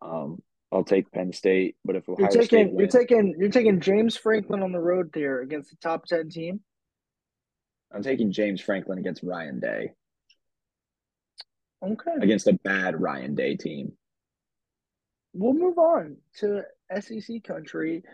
Um, 0.00 0.42
I'll 0.72 0.82
take 0.82 1.12
Penn 1.12 1.32
State, 1.32 1.76
but 1.84 1.94
if 1.94 2.08
Ohio 2.08 2.24
you're 2.24 2.42
taking 2.42 2.46
State 2.46 2.72
wins, 2.72 2.94
you're 2.94 3.02
taking 3.02 3.36
you're 3.38 3.50
taking 3.50 3.80
James 3.80 4.16
Franklin 4.16 4.64
on 4.64 4.72
the 4.72 4.80
road 4.80 5.10
there 5.14 5.42
against 5.42 5.70
the 5.70 5.76
top 5.76 6.06
ten 6.06 6.28
team. 6.28 6.58
I'm 7.94 8.02
taking 8.02 8.32
James 8.32 8.60
Franklin 8.60 8.98
against 8.98 9.22
Ryan 9.22 9.60
Day. 9.60 9.92
Okay. 11.82 12.12
Against 12.20 12.46
a 12.46 12.52
bad 12.52 13.00
Ryan 13.00 13.34
Day 13.34 13.56
team. 13.56 13.92
We'll 15.34 15.54
move 15.54 15.78
on 15.78 16.16
to 16.38 16.62
SEC 17.00 17.42
country. 17.42 18.04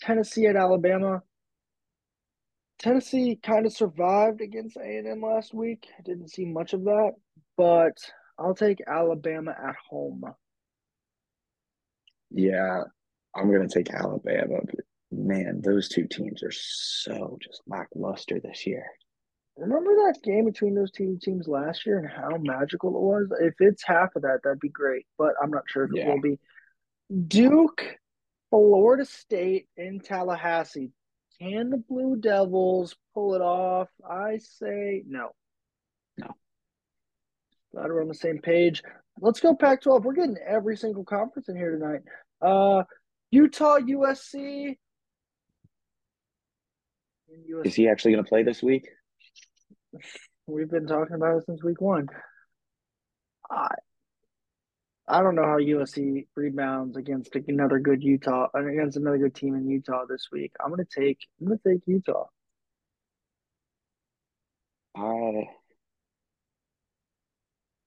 Tennessee 0.00 0.46
at 0.46 0.56
Alabama. 0.56 1.22
Tennessee 2.78 3.38
kind 3.42 3.66
of 3.66 3.72
survived 3.72 4.40
against 4.40 4.76
A&M 4.76 5.20
last 5.20 5.52
week. 5.52 5.88
Didn't 6.04 6.30
see 6.30 6.44
much 6.44 6.72
of 6.72 6.84
that, 6.84 7.12
but 7.56 7.98
I'll 8.38 8.54
take 8.54 8.80
Alabama 8.86 9.50
at 9.50 9.74
home. 9.90 10.22
Yeah, 12.30 12.82
I'm 13.34 13.50
gonna 13.50 13.68
take 13.68 13.92
Alabama. 13.92 14.60
Man, 15.10 15.60
those 15.64 15.88
two 15.88 16.06
teams 16.06 16.42
are 16.42 16.52
so 16.52 17.38
just 17.42 17.62
lackluster 17.66 18.38
this 18.38 18.66
year. 18.66 18.84
Remember 19.58 19.90
that 19.90 20.22
game 20.22 20.44
between 20.44 20.74
those 20.74 20.92
two 20.92 21.18
teams 21.20 21.48
last 21.48 21.84
year 21.84 21.98
and 21.98 22.08
how 22.08 22.36
magical 22.38 22.90
it 22.90 23.00
was? 23.00 23.26
If 23.40 23.54
it's 23.58 23.82
half 23.84 24.14
of 24.14 24.22
that, 24.22 24.38
that'd 24.44 24.60
be 24.60 24.68
great. 24.68 25.04
But 25.18 25.34
I'm 25.42 25.50
not 25.50 25.64
sure 25.66 25.84
if 25.84 25.90
yeah. 25.92 26.04
it 26.04 26.08
will 26.08 26.20
be. 26.20 26.38
Duke, 27.26 27.84
Florida 28.50 29.04
State 29.04 29.66
in 29.76 29.98
Tallahassee. 29.98 30.92
Can 31.40 31.70
the 31.70 31.76
Blue 31.76 32.16
Devils 32.16 32.96
pull 33.14 33.34
it 33.34 33.40
off? 33.40 33.88
I 34.08 34.38
say 34.38 35.02
no. 35.08 35.30
No. 36.16 36.28
Glad 37.72 37.88
we're 37.88 38.02
on 38.02 38.08
the 38.08 38.14
same 38.14 38.38
page. 38.38 38.82
Let's 39.20 39.40
go 39.40 39.56
Pac 39.56 39.82
12. 39.82 40.04
We're 40.04 40.14
getting 40.14 40.38
every 40.46 40.76
single 40.76 41.04
conference 41.04 41.48
in 41.48 41.56
here 41.56 41.72
tonight. 41.72 42.00
Uh, 42.40 42.84
Utah, 43.30 43.78
USC. 43.78 44.76
USC. 47.30 47.66
Is 47.66 47.74
he 47.74 47.88
actually 47.88 48.12
going 48.12 48.24
to 48.24 48.28
play 48.28 48.42
this 48.42 48.62
week? 48.62 48.88
We've 50.46 50.70
been 50.70 50.86
talking 50.86 51.14
about 51.16 51.38
it 51.38 51.46
since 51.46 51.62
week 51.62 51.80
one. 51.80 52.08
I, 53.50 53.74
I 55.06 55.22
don't 55.22 55.34
know 55.34 55.44
how 55.44 55.58
USC 55.58 56.26
rebounds 56.34 56.96
against 56.96 57.34
another 57.34 57.78
good 57.78 58.02
Utah 58.02 58.48
against 58.54 58.96
another 58.98 59.18
good 59.18 59.34
team 59.34 59.54
in 59.54 59.68
Utah 59.68 60.04
this 60.06 60.28
week. 60.30 60.52
I'm 60.62 60.70
gonna 60.70 60.84
take 60.84 61.18
I'm 61.40 61.48
gonna 61.48 61.60
take 61.66 61.80
Utah. 61.86 62.26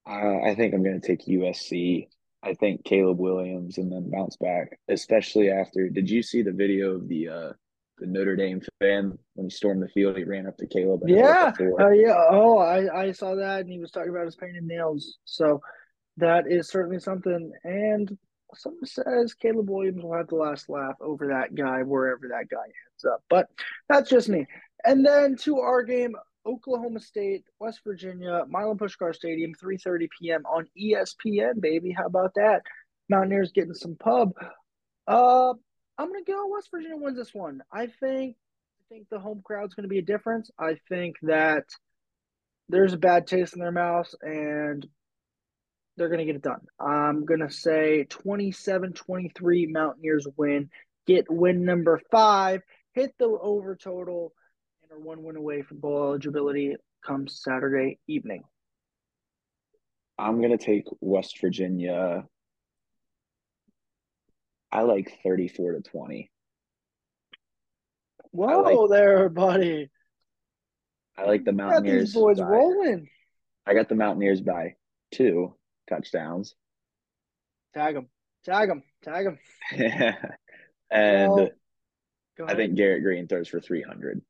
I 0.06 0.50
I 0.50 0.56
think 0.56 0.74
I'm 0.74 0.84
to 0.84 1.00
take 1.00 1.26
USC. 1.28 2.08
I 2.44 2.54
think 2.56 2.84
Caleb 2.86 3.20
Williams 3.20 3.78
and 3.78 3.92
then 3.92 4.10
bounce 4.10 4.38
back, 4.38 4.80
especially 4.88 5.52
after. 5.52 5.90
Did 5.90 6.10
you 6.10 6.24
see 6.24 6.42
the 6.42 6.52
video 6.52 6.96
of 6.96 7.08
the 7.08 7.28
uh 7.30 7.54
the 8.02 8.08
Notre 8.08 8.36
Dame 8.36 8.62
fan 8.80 9.18
when 9.36 9.46
he 9.46 9.50
stormed 9.50 9.82
the 9.82 9.88
field? 9.88 10.18
He 10.18 10.26
ran 10.26 10.48
up 10.48 10.58
to 10.58 10.68
Caleb. 10.68 11.04
yeah, 11.06 11.54
uh, 11.80 11.90
yeah. 11.90 12.26
Oh, 12.30 12.58
I 12.58 13.04
I 13.04 13.12
saw 13.14 13.36
that, 13.36 13.62
and 13.62 13.70
he 13.70 13.80
was 13.80 13.92
talking 13.92 14.10
about 14.10 14.26
his 14.26 14.36
painted 14.36 14.64
nails. 14.64 15.18
So 15.24 15.62
that 16.18 16.46
is 16.48 16.68
certainly 16.68 17.00
something. 17.00 17.52
And 17.64 18.18
something 18.56 18.86
says 18.86 19.34
Caleb 19.34 19.70
Williams 19.70 20.04
will 20.04 20.14
have 20.14 20.28
the 20.28 20.36
last 20.36 20.70
laugh 20.70 20.96
over 21.00 21.28
that 21.28 21.56
guy 21.56 21.84
wherever 21.84 22.28
that 22.30 22.50
guy 22.50 22.66
ends 22.66 23.06
up. 23.10 23.24
But 23.30 23.48
that's 23.88 24.10
just 24.10 24.28
me. 24.28 24.46
And 24.84 25.06
then 25.06 25.38
to 25.38 25.60
our 25.60 25.84
game, 25.84 26.16
Oklahoma 26.46 27.00
State, 27.00 27.44
West 27.60 27.82
Virginia, 27.86 28.44
Milan 28.50 28.78
Puskar 28.78 29.14
Stadium, 29.14 29.54
3:30 29.62 30.08
p.m. 30.20 30.44
on 30.46 30.68
ESPN, 30.78 31.62
baby. 31.62 31.92
How 31.92 32.08
about 32.08 32.34
that? 32.36 32.64
Mountaineers 33.10 33.52
getting 33.52 33.74
some 33.74 33.96
pub. 33.96 34.34
Uh, 35.08 35.54
I'm 35.98 36.08
gonna 36.08 36.24
go 36.26 36.48
West 36.48 36.70
Virginia 36.72 36.98
wins 36.98 37.18
this 37.18 37.34
one. 37.34 37.62
I 37.72 37.88
think 37.88 38.36
I 38.82 38.94
think 38.94 39.08
the 39.10 39.20
home 39.20 39.42
crowd's 39.44 39.74
gonna 39.74 39.88
be 39.88 40.00
a 40.00 40.04
difference. 40.04 40.50
I 40.58 40.78
think 40.90 41.18
that 41.24 41.66
there's 42.70 42.94
a 42.94 42.98
bad 42.98 43.28
taste 43.28 43.54
in 43.54 43.60
their 43.60 43.72
mouths 43.72 44.16
and 44.22 44.88
they're 45.98 46.10
gonna 46.10 46.26
get 46.26 46.36
it 46.36 46.42
done. 46.42 46.62
I'm 46.80 47.26
gonna 47.26 47.52
say 47.52 48.06
27-23 48.10 49.72
Mountaineers 49.72 50.28
win. 50.38 50.70
Get 51.06 51.30
win 51.30 51.66
number 51.66 52.02
five. 52.12 52.62
Hit 52.94 53.14
the 53.20 53.26
over 53.26 53.76
total 53.76 54.34
and 54.84 54.92
are 54.92 55.00
one 55.00 55.24
win 55.24 55.36
away 55.36 55.62
from 55.62 55.80
bowl 55.80 56.04
eligibility 56.04 56.76
comes 57.06 57.42
Saturday 57.42 58.00
evening. 58.08 58.44
I'm 60.18 60.40
to 60.58 60.64
take 60.64 60.86
West 61.00 61.40
Virginia. 61.42 62.26
I 64.72 64.82
like 64.82 65.20
34 65.24 65.74
to 65.74 65.82
20. 65.82 66.32
Whoa 68.32 68.62
like, 68.62 68.90
there, 68.90 69.30
buddy. 69.30 69.90
I 71.18 71.26
like 71.26 71.44
the 71.44 71.52
Mountaineers. 71.52 72.06
these 72.06 72.14
boys 72.14 72.40
by, 72.40 72.46
rolling. 72.46 73.10
I 73.68 73.74
got 73.74 73.90
the 73.90 73.96
Mountaineers 73.96 74.42
by 74.42 74.76
two 75.12 75.56
touchdowns. 75.90 76.56
Tag 77.74 77.96
them. 77.96 78.08
Tag 78.46 78.70
them. 78.70 78.84
Tag 79.04 79.26
them. 79.26 79.40
and 80.90 81.32
well, 81.32 81.50
I 82.48 82.56
think 82.56 82.76
Garrett 82.76 83.04
Greene 83.04 83.28
throws 83.28 83.50
for 83.50 83.60
300 83.60 84.22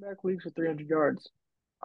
back 0.00 0.24
weeks 0.24 0.44
with 0.44 0.54
300 0.56 0.88
yards. 0.88 1.28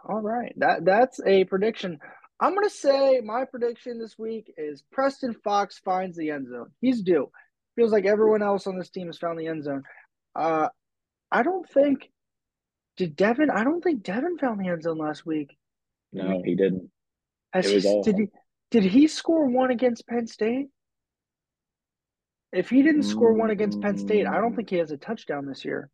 All 0.04 0.20
right, 0.20 0.52
that 0.58 0.84
that's 0.84 1.20
a 1.24 1.44
prediction. 1.44 1.98
I'm 2.38 2.54
gonna 2.54 2.68
say 2.68 3.20
my 3.24 3.44
prediction 3.44 3.98
this 3.98 4.18
week 4.18 4.52
is 4.58 4.82
Preston 4.92 5.34
Fox 5.42 5.78
finds 5.78 6.16
the 6.16 6.30
end 6.30 6.48
zone. 6.48 6.70
He's 6.80 7.02
due. 7.02 7.30
Feels 7.76 7.92
like 7.92 8.04
everyone 8.04 8.42
else 8.42 8.66
on 8.66 8.78
this 8.78 8.90
team 8.90 9.06
has 9.06 9.18
found 9.18 9.38
the 9.38 9.46
end 9.46 9.64
zone. 9.64 9.82
Uh, 10.34 10.68
I 11.32 11.42
don't 11.42 11.68
think 11.68 12.10
did 12.96 13.16
Devin. 13.16 13.50
I 13.50 13.64
don't 13.64 13.82
think 13.82 14.02
Devin 14.02 14.38
found 14.38 14.60
the 14.60 14.68
end 14.68 14.82
zone 14.82 14.98
last 14.98 15.24
week. 15.24 15.56
No, 16.12 16.42
he 16.44 16.54
didn't. 16.54 16.90
Has 17.52 17.66
he, 17.66 17.86
all... 17.86 18.02
Did 18.02 18.16
he? 18.16 18.28
Did 18.70 18.84
he 18.84 19.06
score 19.06 19.46
one 19.46 19.70
against 19.70 20.06
Penn 20.06 20.26
State? 20.26 20.68
If 22.52 22.70
he 22.70 22.82
didn't 22.82 23.02
score 23.04 23.32
one 23.32 23.50
against 23.50 23.80
Penn 23.80 23.98
State, 23.98 24.26
I 24.26 24.40
don't 24.40 24.54
think 24.54 24.70
he 24.70 24.76
has 24.76 24.90
a 24.90 24.96
touchdown 24.96 25.46
this 25.46 25.64
year. 25.64 25.90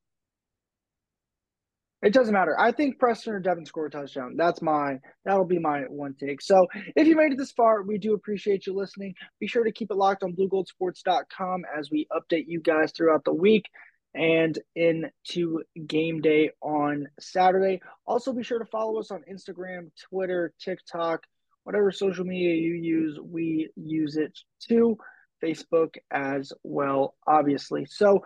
It 2.03 2.13
doesn't 2.13 2.35
matter. 2.35 2.59
I 2.59 2.73
think 2.73 2.99
Preston 2.99 3.35
or 3.35 3.41
Devin 3.41 3.65
score 3.65 3.87
a 3.87 3.91
touchdown. 3.91 4.35
That's 4.37 4.61
my 4.61 4.99
that'll 5.25 5.45
be 5.45 5.61
my 5.61 5.83
one 5.83 6.15
take. 6.19 6.43
So 6.43 6.67
if 6.97 7.07
you 7.07 7.17
made 7.17 7.33
it 7.33 7.39
this 7.39 7.53
far, 7.53 7.83
we 7.83 7.99
do 7.99 8.15
appreciate 8.15 8.67
you 8.67 8.75
listening. 8.75 9.15
Be 9.39 9.47
sure 9.47 9.65
to 9.65 9.73
keep 9.73 9.91
it 9.91 9.97
locked 9.97 10.25
on 10.25 10.35
bluegoldsports.com 10.35 11.63
as 11.79 11.91
we 11.91 12.09
update 12.13 12.47
you 12.49 12.61
guys 12.61 12.93
throughout 12.97 13.25
the 13.25 13.33
week. 13.35 13.67
and 14.15 14.59
into 14.75 15.63
game 15.87 16.21
day 16.21 16.51
on 16.61 17.09
Saturday. 17.19 17.81
Also, 18.07 18.33
be 18.33 18.43
sure 18.43 18.59
to 18.59 18.67
follow 18.67 18.99
us 18.99 19.11
on 19.11 19.23
Instagram, 19.31 19.91
Twitter, 20.11 20.53
TikTok, 20.63 21.23
whatever 21.65 21.91
social 21.91 22.25
media 22.25 22.55
you 22.55 22.75
use, 22.75 23.19
we 23.23 23.71
use 23.77 24.17
it 24.17 24.39
too. 24.61 24.97
Facebook 25.43 25.95
as 26.11 26.53
well, 26.63 27.15
obviously. 27.27 27.85
So, 27.87 28.21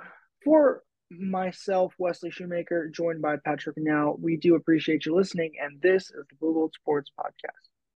for 0.45 0.83
myself, 1.11 1.95
Wesley 1.99 2.31
Shoemaker, 2.31 2.89
joined 2.89 3.23
by 3.23 3.37
Patrick 3.37 3.77
Now, 3.79 4.17
we 4.21 4.37
do 4.37 4.55
appreciate 4.55 5.07
you 5.07 5.15
listening, 5.15 5.53
and 5.61 5.81
this 5.81 6.05
is 6.11 6.27
the 6.29 6.37
Blue 6.37 6.55
Gold 6.55 6.75
Sports 6.75 7.11
Podcast. 7.19 7.76